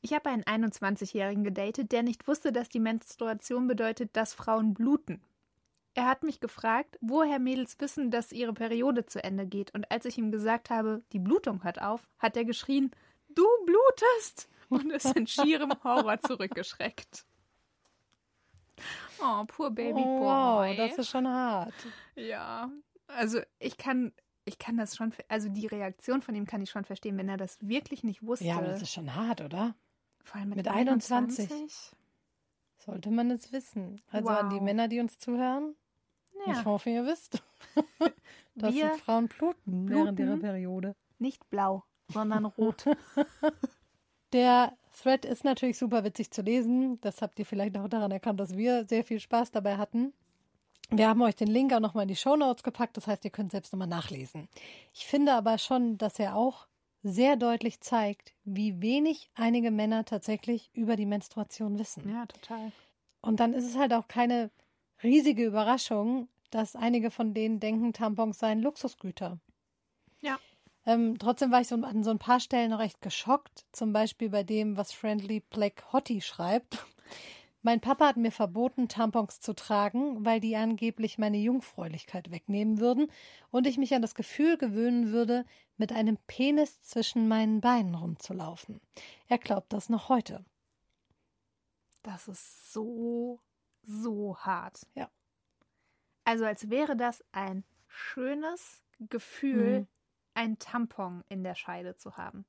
Ich 0.00 0.12
habe 0.14 0.30
einen 0.30 0.44
21-Jährigen 0.44 1.44
gedatet, 1.44 1.92
der 1.92 2.02
nicht 2.02 2.26
wusste, 2.26 2.52
dass 2.52 2.68
die 2.70 2.80
Menstruation 2.80 3.66
bedeutet, 3.66 4.16
dass 4.16 4.34
Frauen 4.34 4.74
bluten. 4.74 5.22
Er 5.94 6.06
hat 6.06 6.24
mich 6.24 6.40
gefragt, 6.40 6.98
woher 7.00 7.38
Mädels 7.38 7.78
wissen, 7.78 8.10
dass 8.10 8.32
ihre 8.32 8.52
Periode 8.52 9.06
zu 9.06 9.22
Ende 9.22 9.46
geht. 9.46 9.72
Und 9.74 9.90
als 9.92 10.04
ich 10.04 10.18
ihm 10.18 10.32
gesagt 10.32 10.68
habe, 10.70 11.02
die 11.12 11.20
Blutung 11.20 11.62
hört 11.62 11.80
auf, 11.80 12.08
hat 12.18 12.36
er 12.36 12.44
geschrien, 12.44 12.90
du 13.28 13.46
blutest! 13.64 14.48
Und 14.70 14.90
ist 14.90 15.16
in 15.16 15.26
schierem 15.26 15.72
Horror 15.84 16.18
zurückgeschreckt. 16.20 17.24
Oh, 19.20 19.44
poor 19.46 19.70
Baby 19.70 20.00
oh, 20.04 20.20
Boy. 20.20 20.70
Wow, 20.70 20.76
das 20.76 20.98
ist 20.98 21.10
schon 21.10 21.28
hart. 21.28 21.74
Ja, 22.16 22.70
also 23.06 23.40
ich 23.60 23.76
kann, 23.76 24.12
ich 24.44 24.58
kann 24.58 24.76
das 24.76 24.96
schon, 24.96 25.12
also 25.28 25.48
die 25.48 25.66
Reaktion 25.66 26.22
von 26.22 26.34
ihm 26.34 26.46
kann 26.46 26.60
ich 26.62 26.70
schon 26.70 26.84
verstehen, 26.84 27.16
wenn 27.18 27.28
er 27.28 27.36
das 27.36 27.58
wirklich 27.60 28.02
nicht 28.02 28.22
wusste. 28.22 28.46
Ja, 28.46 28.56
aber 28.56 28.68
das 28.68 28.82
ist 28.82 28.92
schon 28.92 29.14
hart, 29.14 29.42
oder? 29.42 29.76
Vor 30.24 30.40
allem 30.40 30.48
mit, 30.48 30.58
Mit 30.58 30.68
21. 30.68 31.50
21. 31.50 31.96
Sollte 32.78 33.10
man 33.10 33.30
es 33.30 33.52
wissen. 33.52 34.00
Also 34.10 34.28
an 34.28 34.50
die 34.50 34.56
Wow. 34.56 34.62
Männer, 34.62 34.88
die 34.88 35.00
uns 35.00 35.18
zuhören, 35.18 35.76
ich 36.46 36.56
Ja, 36.56 36.64
hoffe, 36.64 36.90
ihr 36.90 37.04
wisst, 37.06 37.42
dass 38.54 38.74
die 38.74 38.82
Frauen 39.04 39.28
bluten, 39.28 39.88
während 39.88 40.18
ihrer 40.18 40.36
bluten. 40.36 40.40
Periode. 40.40 40.96
nicht 41.18 41.48
blau, 41.50 41.84
sondern 42.08 42.44
rot. 42.44 42.84
Der 44.32 44.76
Thread 45.00 45.24
ist 45.24 45.44
natürlich 45.44 45.78
super 45.78 46.04
witzig 46.04 46.30
zu 46.30 46.42
lesen. 46.42 47.00
Das 47.00 47.22
habt 47.22 47.38
ihr 47.38 47.46
vielleicht 47.46 47.76
auch 47.78 47.88
daran 47.88 48.10
erkannt, 48.10 48.40
dass 48.40 48.56
wir 48.56 48.84
sehr 48.86 49.04
viel 49.04 49.20
Spaß 49.20 49.52
dabei 49.52 49.76
hatten. 49.76 50.12
Wir 50.90 51.08
haben 51.08 51.22
euch 51.22 51.36
den 51.36 51.48
Link 51.48 51.72
auch 51.72 51.80
nochmal 51.80 52.02
in 52.02 52.08
die 52.08 52.16
Shownotes 52.16 52.62
gepackt, 52.62 52.96
das 52.96 53.06
heißt, 53.06 53.24
ihr 53.24 53.30
könnt 53.30 53.52
selbst 53.52 53.72
nochmal 53.72 53.88
nachlesen. 53.88 54.48
Ich 54.92 55.06
finde 55.06 55.32
aber 55.32 55.56
schon, 55.58 55.96
dass 55.98 56.18
er 56.18 56.36
auch 56.36 56.66
sehr 57.02 57.36
deutlich 57.36 57.80
zeigt, 57.80 58.34
wie 58.44 58.80
wenig 58.82 59.30
einige 59.34 59.70
Männer 59.70 60.04
tatsächlich 60.04 60.70
über 60.74 60.96
die 60.96 61.06
Menstruation 61.06 61.78
wissen. 61.78 62.08
ja, 62.08 62.26
total. 62.26 62.72
Und 63.22 63.40
dann 63.40 63.54
ist 63.54 63.64
es 63.64 63.76
halt 63.78 63.94
auch 63.94 64.08
keine 64.08 64.50
riesige 65.02 65.44
Überraschung, 65.46 66.28
dass 66.54 66.76
einige 66.76 67.10
von 67.10 67.34
denen 67.34 67.58
denken, 67.58 67.92
Tampons 67.92 68.38
seien 68.38 68.62
Luxusgüter. 68.62 69.40
Ja. 70.20 70.38
Ähm, 70.86 71.18
trotzdem 71.18 71.50
war 71.50 71.60
ich 71.60 71.68
so 71.68 71.74
an 71.74 72.04
so 72.04 72.10
ein 72.10 72.18
paar 72.18 72.38
Stellen 72.38 72.70
noch 72.70 72.78
recht 72.78 73.02
geschockt. 73.02 73.64
Zum 73.72 73.92
Beispiel 73.92 74.30
bei 74.30 74.44
dem, 74.44 74.76
was 74.76 74.92
Friendly 74.92 75.40
Black 75.40 75.92
Hottie 75.92 76.20
schreibt. 76.20 76.86
Mein 77.62 77.80
Papa 77.80 78.06
hat 78.06 78.18
mir 78.18 78.30
verboten, 78.30 78.88
Tampons 78.88 79.40
zu 79.40 79.54
tragen, 79.54 80.24
weil 80.24 80.38
die 80.38 80.54
angeblich 80.54 81.16
meine 81.16 81.38
Jungfräulichkeit 81.38 82.30
wegnehmen 82.30 82.78
würden 82.78 83.10
und 83.50 83.66
ich 83.66 83.78
mich 83.78 83.94
an 83.94 84.02
das 84.02 84.14
Gefühl 84.14 84.58
gewöhnen 84.58 85.12
würde, 85.12 85.46
mit 85.78 85.90
einem 85.90 86.18
Penis 86.26 86.82
zwischen 86.82 87.26
meinen 87.26 87.62
Beinen 87.62 87.94
rumzulaufen. 87.94 88.82
Er 89.28 89.38
glaubt 89.38 89.72
das 89.72 89.88
noch 89.88 90.10
heute. 90.10 90.44
Das 92.02 92.28
ist 92.28 92.70
so, 92.70 93.40
so 93.82 94.36
hart. 94.36 94.86
Ja. 94.94 95.08
Also 96.24 96.44
als 96.44 96.70
wäre 96.70 96.96
das 96.96 97.22
ein 97.32 97.64
schönes 97.88 98.82
Gefühl, 98.98 99.80
Mhm. 99.80 99.86
ein 100.34 100.58
Tampon 100.58 101.22
in 101.28 101.44
der 101.44 101.54
Scheide 101.54 101.96
zu 101.96 102.16
haben. 102.16 102.44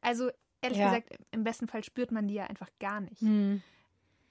Also 0.00 0.30
ehrlich 0.62 0.78
Ja. 0.78 0.86
gesagt, 0.90 1.16
im 1.30 1.44
besten 1.44 1.68
Fall 1.68 1.84
spürt 1.84 2.12
man 2.12 2.28
die 2.28 2.34
ja 2.34 2.44
einfach 2.46 2.70
gar 2.80 3.00
nicht. 3.00 3.20
Hm. 3.20 3.62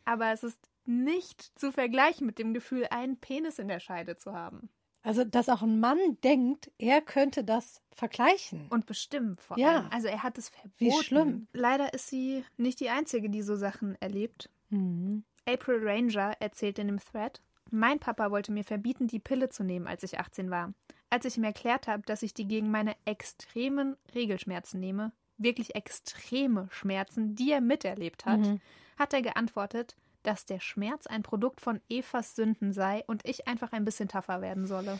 Aber 0.05 0.31
es 0.31 0.43
ist 0.43 0.59
nicht 0.85 1.57
zu 1.59 1.71
vergleichen 1.71 2.25
mit 2.25 2.39
dem 2.39 2.53
Gefühl, 2.53 2.87
einen 2.89 3.17
Penis 3.17 3.59
in 3.59 3.67
der 3.67 3.79
Scheide 3.79 4.17
zu 4.17 4.33
haben. 4.33 4.69
Also, 5.01 5.23
dass 5.23 5.47
auch 5.47 5.61
ein 5.61 5.79
Mann 5.79 6.19
denkt, 6.23 6.71
er 6.77 7.01
könnte 7.01 7.43
das 7.43 7.81
vergleichen. 7.91 8.67
Und 8.69 8.85
bestimmen 8.85 9.37
vor 9.37 9.57
Ja. 9.57 9.77
allem. 9.81 9.91
Also 9.91 10.07
er 10.07 10.23
hat 10.23 10.37
es 10.37 10.49
verboten. 10.49 10.73
Wie 10.77 10.91
schlimm. 10.91 11.47
Leider 11.53 11.93
ist 11.93 12.07
sie 12.07 12.43
nicht 12.57 12.79
die 12.81 12.89
Einzige, 12.89 13.29
die 13.29 13.41
so 13.41 13.55
Sachen 13.55 13.95
erlebt. 14.01 14.49
Mhm. 14.69 15.23
April 15.47 15.79
Ranger 15.87 16.33
erzählt 16.41 16.79
in 16.79 16.87
dem 16.87 16.99
Thread, 16.99 17.41
mein 17.71 17.99
Papa 17.99 18.31
wollte 18.31 18.51
mir 18.51 18.63
verbieten, 18.63 19.07
die 19.07 19.19
Pille 19.19 19.49
zu 19.49 19.63
nehmen, 19.63 19.87
als 19.87 20.03
ich 20.03 20.19
18 20.19 20.49
war. 20.49 20.73
Als 21.09 21.25
ich 21.25 21.37
ihm 21.37 21.43
erklärt 21.43 21.87
habe, 21.87 22.03
dass 22.03 22.21
ich 22.23 22.33
die 22.33 22.47
gegen 22.47 22.69
meine 22.71 22.95
extremen 23.05 23.97
Regelschmerzen 24.13 24.79
nehme, 24.79 25.11
wirklich 25.37 25.75
extreme 25.75 26.67
Schmerzen, 26.71 27.35
die 27.35 27.51
er 27.51 27.61
miterlebt 27.61 28.25
hat, 28.25 28.39
Mhm. 28.39 28.61
hat 28.97 29.13
er 29.13 29.21
geantwortet, 29.21 29.95
dass 30.23 30.45
der 30.45 30.59
Schmerz 30.59 31.07
ein 31.07 31.23
Produkt 31.23 31.61
von 31.61 31.79
Evas 31.89 32.35
Sünden 32.35 32.73
sei 32.73 33.03
und 33.07 33.25
ich 33.27 33.47
einfach 33.47 33.71
ein 33.71 33.85
bisschen 33.85 34.09
tougher 34.09 34.41
werden 34.41 34.67
solle. 34.67 34.99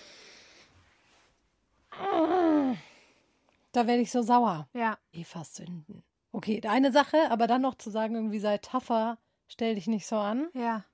Da 3.71 3.85
werde 3.85 4.01
ich 4.01 4.11
so 4.11 4.21
sauer. 4.21 4.67
Ja, 4.73 4.97
Evas 5.11 5.55
Sünden. 5.55 6.03
Okay, 6.31 6.61
eine 6.67 6.91
Sache, 6.91 7.17
aber 7.29 7.47
dann 7.47 7.61
noch 7.61 7.75
zu 7.75 7.89
sagen, 7.89 8.15
irgendwie 8.15 8.39
sei 8.39 8.57
tougher, 8.59 9.17
stell 9.47 9.75
dich 9.75 9.87
nicht 9.87 10.05
so 10.07 10.15
an, 10.15 10.47
ja, 10.53 10.85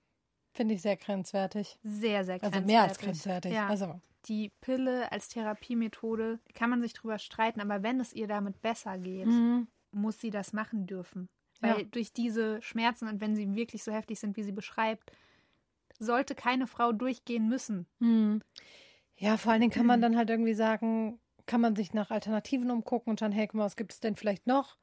finde 0.56 0.74
ich 0.76 0.82
sehr 0.82 0.98
grenzwertig. 0.98 1.78
sehr, 1.84 2.24
sehr 2.26 2.36
Also 2.36 2.44
grenzwertig. 2.44 2.66
mehr 2.66 2.82
als 2.84 2.98
grenzwertig. 3.00 3.54
Ja. 3.54 3.68
Also, 3.68 4.00
Die 4.28 4.50
Pille 4.62 5.12
als 5.12 5.30
Therapiemethode 5.30 6.40
kann 6.56 6.70
man 6.72 6.82
sich 6.82 6.94
drüber 6.94 7.20
streiten, 7.20 7.62
aber 7.62 7.84
wenn 7.84 8.00
es 8.00 8.14
ihr 8.14 8.28
damit 8.28 8.62
besser 8.62 8.98
geht, 8.98 9.28
mhm. 9.28 9.68
muss 9.92 10.20
sie 10.20 10.32
das 10.32 10.52
machen 10.54 10.88
dürfen. 10.88 11.30
Ja. 11.62 11.76
Weil 11.76 11.86
durch 11.86 12.12
diese 12.12 12.62
Schmerzen 12.62 13.08
und 13.08 13.22
wenn 13.22 13.36
sie 13.36 13.54
wirklich 13.56 13.84
so 13.84 13.92
heftig 13.92 14.20
sind, 14.20 14.36
wie 14.38 14.44
sie 14.44 14.52
beschreibt, 14.52 15.12
sollte 16.00 16.36
keine 16.36 16.68
Frau 16.68 16.92
durchgehen 16.92 17.48
müssen. 17.48 17.86
Mhm. 18.00 18.42
ja, 19.18 19.38
vor 19.38 19.52
allen 19.52 19.62
Dingen 19.62 19.72
kann 19.74 19.86
man 19.86 20.02
dann 20.02 20.18
halt 20.18 20.30
irgendwie 20.30 20.54
sagen, 20.56 21.20
kann 21.46 21.62
man 21.62 21.76
sich 21.76 21.94
nach 21.94 22.10
Alternativen 22.12 22.72
umgucken 22.72 23.12
und 23.12 23.20
schauen, 23.20 23.32
hey, 23.32 23.48
guck 23.48 23.56
mal, 23.56 23.66
was 23.66 23.76
gibt 23.78 23.94
es 23.94 24.00
denn 24.00 24.16
vielleicht 24.16 24.48
noch, 24.48 24.78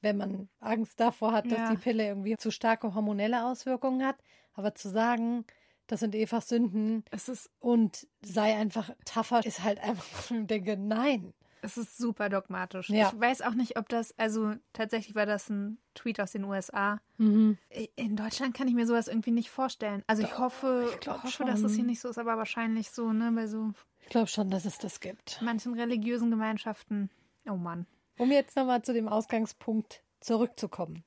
wenn 0.00 0.16
man 0.16 0.48
Angst 0.60 1.00
davor 1.00 1.32
hat, 1.32 1.46
dass 1.50 1.58
Ja. 1.58 1.70
die 1.70 1.76
Pille 1.76 2.06
irgendwie 2.06 2.36
zu 2.36 2.50
starke 2.50 2.94
hormonelle 2.94 3.44
Auswirkungen 3.44 4.06
hat. 4.06 4.16
Aber 4.54 4.74
zu 4.74 4.88
sagen, 4.88 5.44
das 5.86 6.00
sind 6.00 6.14
Evas 6.14 6.48
Sünden 6.48 7.04
Es 7.10 7.28
ist, 7.28 7.50
und 7.60 8.06
sei 8.22 8.54
einfach 8.56 8.90
tougher, 9.04 9.44
ist 9.44 9.62
halt 9.62 9.78
einfach, 9.80 10.30
ich 10.30 10.46
denke, 10.46 10.76
nein. 10.76 11.34
es 11.60 11.76
ist 11.76 11.98
super 11.98 12.28
dogmatisch. 12.28 12.88
Ja. 12.88 13.10
Ich 13.12 13.20
weiß 13.20 13.42
auch 13.42 13.54
nicht, 13.54 13.76
ob 13.78 13.88
das, 13.88 14.16
also 14.18 14.54
tatsächlich 14.72 15.14
war 15.14 15.26
das 15.26 15.50
ein 15.50 15.78
Tweet 15.94 16.20
aus 16.20 16.32
den 16.32 16.44
USA. 16.44 17.00
Mhm. 17.18 17.58
In 17.96 18.16
Deutschland 18.16 18.54
kann 18.56 18.68
ich 18.68 18.74
mir 18.74 18.86
sowas 18.86 19.08
irgendwie 19.08 19.30
nicht 19.30 19.50
vorstellen. 19.50 20.02
Also 20.06 20.22
ich 20.22 20.38
hoffe, 20.38 20.88
ich 21.00 21.08
hoffe 21.08 21.44
dass 21.44 21.60
das 21.60 21.72
schon. 21.72 21.74
hier 21.74 21.84
nicht 21.84 22.00
so 22.00 22.08
ist, 22.08 22.18
aber 22.18 22.36
wahrscheinlich 22.38 22.90
so, 22.90 23.12
ne, 23.12 23.32
bei 23.32 23.46
so 23.46 23.72
Ich 24.02 24.08
glaube 24.08 24.28
schon, 24.28 24.50
dass 24.50 24.64
es 24.64 24.78
das 24.78 25.00
gibt. 25.00 25.40
manchen 25.42 25.74
religiösen 25.74 26.30
Gemeinschaften. 26.30 27.10
Oh 27.46 27.56
Mann. 27.56 27.86
Um 28.16 28.30
jetzt 28.30 28.56
nochmal 28.56 28.82
zu 28.82 28.92
dem 28.94 29.08
Ausgangspunkt 29.08 30.03
zurückzukommen. 30.24 31.04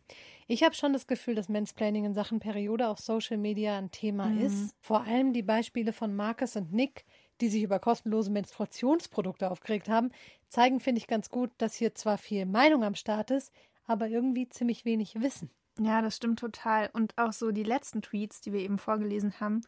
Ich 0.48 0.64
habe 0.64 0.76
schon 0.76 0.94
das 0.94 1.08
Gefühl, 1.08 1.36
dass 1.36 1.50
Mansplaining 1.50 2.06
in 2.06 2.14
Sachen 2.14 2.40
Periode 2.40 2.88
auf 2.88 3.00
Social 3.00 3.38
Media 3.38 3.78
ein 3.78 3.92
Thema 3.92 4.30
Mhm. 4.30 4.38
ist. 4.38 4.76
Vor 4.80 5.02
allem 5.04 5.34
die 5.34 5.44
Beispiele 5.44 5.92
von 5.94 6.16
Marcus 6.16 6.56
und 6.56 6.72
Nick, 6.72 7.06
die 7.42 7.50
sich 7.50 7.64
über 7.64 7.80
kostenlose 7.80 8.32
Menstruationsprodukte 8.32 9.50
aufgeregt 9.52 9.90
haben, 9.90 10.12
zeigen, 10.50 10.80
finde 10.80 11.00
ich, 11.00 11.08
ganz 11.08 11.30
gut, 11.30 11.52
dass 11.58 11.76
hier 11.76 11.94
zwar 11.96 12.18
viel 12.18 12.46
Meinung 12.46 12.84
am 12.84 12.96
Start 12.96 13.32
ist, 13.32 13.52
aber 13.86 14.08
irgendwie 14.08 14.48
ziemlich 14.50 14.86
wenig 14.86 15.20
Wissen. 15.22 15.52
Ja, 15.80 16.02
das 16.02 16.16
stimmt 16.16 16.40
total. 16.40 16.90
Und 16.94 17.18
auch 17.18 17.34
so 17.34 17.52
die 17.52 17.64
letzten 17.64 18.02
Tweets, 18.02 18.42
die 18.42 18.52
wir 18.54 18.60
eben 18.62 18.78
vorgelesen 18.80 19.40
haben, 19.40 19.62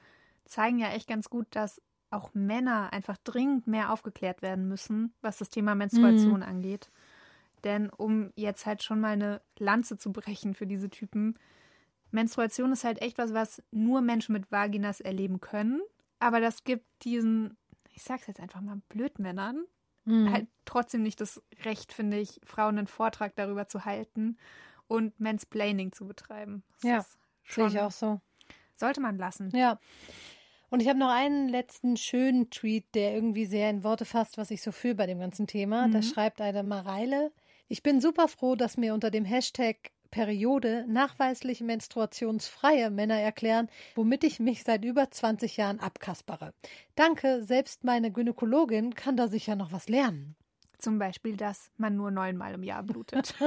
zeigen 0.45 0.79
ja 0.79 0.89
echt 0.91 1.07
ganz 1.07 1.29
gut, 1.29 1.47
dass 1.51 1.81
auch 2.09 2.33
Männer 2.33 2.91
einfach 2.91 3.17
dringend 3.23 3.67
mehr 3.67 3.93
aufgeklärt 3.93 4.41
werden 4.41 4.67
müssen, 4.67 5.13
was 5.21 5.37
das 5.37 5.49
Thema 5.49 5.75
Menstruation 5.75 6.41
angeht. 6.41 6.89
Denn 7.63 7.89
um 7.89 8.31
jetzt 8.35 8.65
halt 8.65 8.83
schon 8.83 8.99
mal 8.99 9.13
eine 9.13 9.41
Lanze 9.57 9.97
zu 9.97 10.11
brechen 10.11 10.53
für 10.53 10.67
diese 10.67 10.89
Typen, 10.89 11.37
Menstruation 12.11 12.71
ist 12.71 12.83
halt 12.83 13.01
echt 13.01 13.17
was, 13.17 13.33
was 13.33 13.61
nur 13.71 14.01
Menschen 14.01 14.33
mit 14.33 14.51
Vaginas 14.51 14.99
erleben 14.99 15.41
können. 15.41 15.81
Aber 16.19 16.39
das 16.39 16.63
gibt 16.63 16.85
diesen, 17.03 17.57
ich 17.93 18.01
sag's 18.03 18.27
jetzt 18.27 18.39
einfach 18.39 18.61
mal, 18.61 18.81
Blödmännern 18.89 19.65
halt 20.31 20.47
trotzdem 20.65 21.03
nicht 21.03 21.21
das 21.21 21.41
Recht, 21.65 21.93
finde 21.93 22.17
ich, 22.17 22.41
Frauen 22.43 22.77
einen 22.79 22.87
Vortrag 22.87 23.35
darüber 23.35 23.67
zu 23.67 23.85
halten 23.85 24.37
und 24.87 25.19
Mansplaining 25.19 25.91
zu 25.91 26.07
betreiben. 26.07 26.63
Das 26.81 26.83
Ja, 26.83 27.05
Sehe 27.47 27.67
ich 27.67 27.79
auch 27.79 27.91
so. 27.91 28.19
Sollte 28.75 29.01
man 29.01 29.17
lassen. 29.17 29.51
Ja. 29.55 29.79
Und 30.69 30.81
ich 30.81 30.87
habe 30.89 30.99
noch 30.99 31.09
einen 31.09 31.47
letzten 31.47 31.95
schönen 31.97 32.49
Tweet, 32.49 32.93
der 32.95 33.13
irgendwie 33.13 33.45
sehr 33.45 33.69
in 33.69 33.83
Worte 33.83 34.05
fasst, 34.05 34.37
was 34.37 34.51
ich 34.51 34.61
so 34.61 34.71
fühle 34.71 34.95
bei 34.95 35.05
dem 35.05 35.19
ganzen 35.19 35.47
Thema. 35.47 35.87
Da 35.89 35.99
Mhm. 35.99 36.03
schreibt 36.03 36.41
eine 36.41 36.63
Mareile. 36.63 37.31
Ich 37.71 37.83
bin 37.83 38.01
super 38.01 38.27
froh, 38.27 38.55
dass 38.55 38.77
mir 38.77 38.95
unter 38.95 39.11
dem 39.11 39.25
Hashtag 39.25 39.91
Periode 40.09 40.85
nachweislich 40.87 41.61
menstruationsfreie 41.61 42.89
Männer 42.89 43.19
erklären, 43.19 43.69
womit 43.93 44.23
ich 44.23 44.39
mich 44.39 44.63
seit 44.63 44.83
über 44.83 45.11
20 45.11 45.55
Jahren 45.57 45.79
abkaspere. 45.79 46.55
Danke, 46.95 47.43
selbst 47.43 47.83
meine 47.83 48.11
Gynäkologin 48.11 48.95
kann 48.95 49.17
da 49.17 49.27
sicher 49.27 49.55
noch 49.55 49.71
was 49.71 49.87
lernen. 49.87 50.35
Zum 50.79 50.97
Beispiel, 50.97 51.37
dass 51.37 51.69
man 51.77 51.95
nur 51.95 52.09
neunmal 52.09 52.55
im 52.55 52.63
Jahr 52.63 52.81
blutet. 52.81 53.35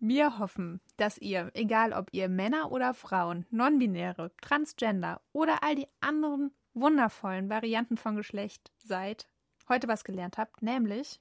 Wir 0.00 0.40
hoffen, 0.40 0.80
dass 0.96 1.16
ihr, 1.16 1.52
egal 1.54 1.92
ob 1.92 2.08
ihr 2.10 2.28
Männer 2.28 2.72
oder 2.72 2.92
Frauen, 2.92 3.46
Nonbinäre, 3.50 4.32
Transgender 4.42 5.20
oder 5.32 5.62
all 5.62 5.76
die 5.76 5.86
anderen 6.00 6.50
wundervollen 6.74 7.48
Varianten 7.48 7.96
von 7.96 8.16
Geschlecht 8.16 8.72
seid, 8.82 9.28
heute 9.68 9.86
was 9.86 10.02
gelernt 10.02 10.38
habt, 10.38 10.60
nämlich, 10.60 11.20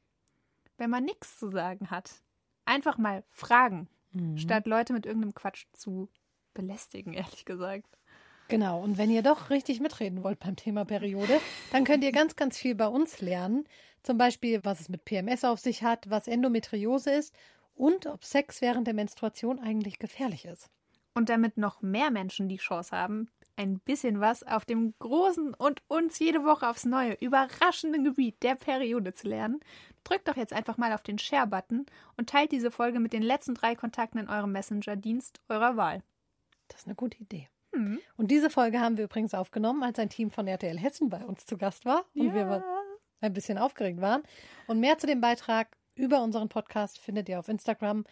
wenn 0.78 0.90
man 0.90 1.06
nichts 1.06 1.40
zu 1.40 1.50
sagen 1.50 1.90
hat, 1.90 2.12
einfach 2.66 2.98
mal 2.98 3.24
fragen, 3.30 3.88
mhm. 4.12 4.38
statt 4.38 4.66
Leute 4.66 4.94
mit 4.94 5.06
irgendeinem 5.06 5.34
Quatsch 5.34 5.66
zu 5.74 6.10
belästigen, 6.54 7.14
ehrlich 7.14 7.46
gesagt. 7.46 7.98
Genau, 8.48 8.82
und 8.82 8.98
wenn 8.98 9.10
ihr 9.10 9.24
doch 9.24 9.50
richtig 9.50 9.80
mitreden 9.80 10.24
wollt 10.24 10.40
beim 10.40 10.56
Thema 10.56 10.86
Periode, 10.86 11.40
dann 11.72 11.84
könnt 11.84 12.04
ihr 12.04 12.12
ganz, 12.12 12.36
ganz 12.36 12.58
viel 12.58 12.76
bei 12.76 12.88
uns 12.88 13.20
lernen. 13.20 13.66
Zum 14.04 14.20
Beispiel, 14.20 14.64
was 14.64 14.80
es 14.80 14.90
mit 14.90 15.04
PMS 15.04 15.44
auf 15.44 15.60
sich 15.60 15.82
hat, 15.82 16.08
was 16.12 16.28
Endometriose 16.28 17.12
ist 17.12 17.34
und 17.74 18.06
ob 18.06 18.24
Sex 18.24 18.62
während 18.62 18.86
der 18.86 18.94
Menstruation 18.94 19.60
eigentlich 19.60 19.98
gefährlich 19.98 20.46
ist. 20.46 20.70
Und 21.16 21.30
damit 21.30 21.58
noch 21.58 21.82
mehr 21.82 22.12
Menschen 22.12 22.48
die 22.48 22.58
Chance 22.58 22.96
haben, 22.96 23.30
ein 23.56 23.80
bisschen 23.80 24.20
was 24.20 24.44
auf 24.44 24.66
dem 24.66 24.94
großen 25.00 25.54
und 25.54 25.82
uns 25.88 26.20
jede 26.20 26.44
Woche 26.44 26.70
aufs 26.70 26.86
Neue 26.86 27.14
überraschenden 27.14 28.04
Gebiet 28.04 28.44
der 28.44 28.56
Periode 28.56 29.14
zu 29.14 29.28
lernen, 29.28 29.60
drückt 30.06 30.28
doch 30.28 30.38
jetzt 30.38 30.54
einfach 30.54 30.78
mal 30.78 30.94
auf 30.94 31.04
den 31.04 31.20
Share-Button 31.20 31.86
und 32.16 32.30
teilt 32.30 32.54
diese 32.54 32.72
Folge 32.72 33.00
mit 33.00 33.12
den 33.12 33.24
letzten 33.24 33.56
drei 33.56 33.76
Kontakten 33.76 34.20
in 34.20 34.30
eurem 34.30 34.54
Messenger-Dienst 34.54 35.42
eurer 35.50 35.76
Wahl. 35.76 36.02
Das 36.70 36.82
ist 36.82 36.88
eine 36.88 36.96
gute 36.96 37.18
Idee. 37.18 37.50
Hm. 37.74 38.00
Und 38.16 38.32
diese 38.32 38.50
Folge 38.50 38.80
haben 38.80 38.98
wir 38.98 39.04
übrigens 39.06 39.34
aufgenommen, 39.34 39.84
als 39.84 40.00
ein 40.00 40.10
Team 40.10 40.32
von 40.32 40.48
RTL 40.48 40.80
Hessen 40.80 41.10
bei 41.10 41.26
uns 41.26 41.46
zu 41.46 41.58
Gast 41.58 41.84
war 41.86 42.06
und 42.16 42.28
ja. 42.28 42.34
wir 42.34 42.64
ein 43.22 43.34
bisschen 43.34 43.58
aufgeregt 43.58 44.00
waren. 44.00 44.24
Und 44.68 44.80
mehr 44.80 44.98
zu 44.98 45.08
dem 45.08 45.20
Beitrag 45.20 45.76
über 45.96 46.22
unseren 46.24 46.50
Podcast 46.50 47.00
findet 47.00 47.28
ihr 47.30 47.40
auf 47.40 47.50
Instagram 47.50 48.06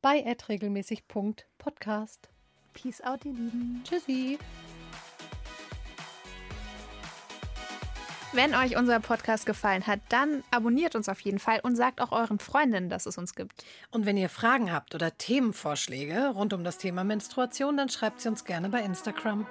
bei 0.00 0.24
regelmäßig.podcast. 0.48 2.30
Peace 2.72 3.00
out, 3.00 3.24
ihr 3.24 3.32
Lieben. 3.32 3.82
Tschüssi. 3.84 4.38
Wenn 8.32 8.54
euch 8.54 8.76
unser 8.76 9.00
Podcast 9.00 9.46
gefallen 9.46 9.86
hat, 9.86 10.00
dann 10.10 10.44
abonniert 10.50 10.94
uns 10.94 11.08
auf 11.08 11.18
jeden 11.20 11.38
Fall 11.38 11.60
und 11.62 11.76
sagt 11.76 12.02
auch 12.02 12.12
euren 12.12 12.38
Freundinnen, 12.38 12.90
dass 12.90 13.06
es 13.06 13.16
uns 13.16 13.34
gibt. 13.34 13.64
Und 13.90 14.04
wenn 14.04 14.18
ihr 14.18 14.28
Fragen 14.28 14.70
habt 14.70 14.94
oder 14.94 15.16
Themenvorschläge 15.16 16.28
rund 16.34 16.52
um 16.52 16.62
das 16.62 16.76
Thema 16.76 17.04
Menstruation, 17.04 17.78
dann 17.78 17.88
schreibt 17.88 18.20
sie 18.20 18.28
uns 18.28 18.44
gerne 18.44 18.68
bei 18.68 18.82
Instagram. 18.82 19.46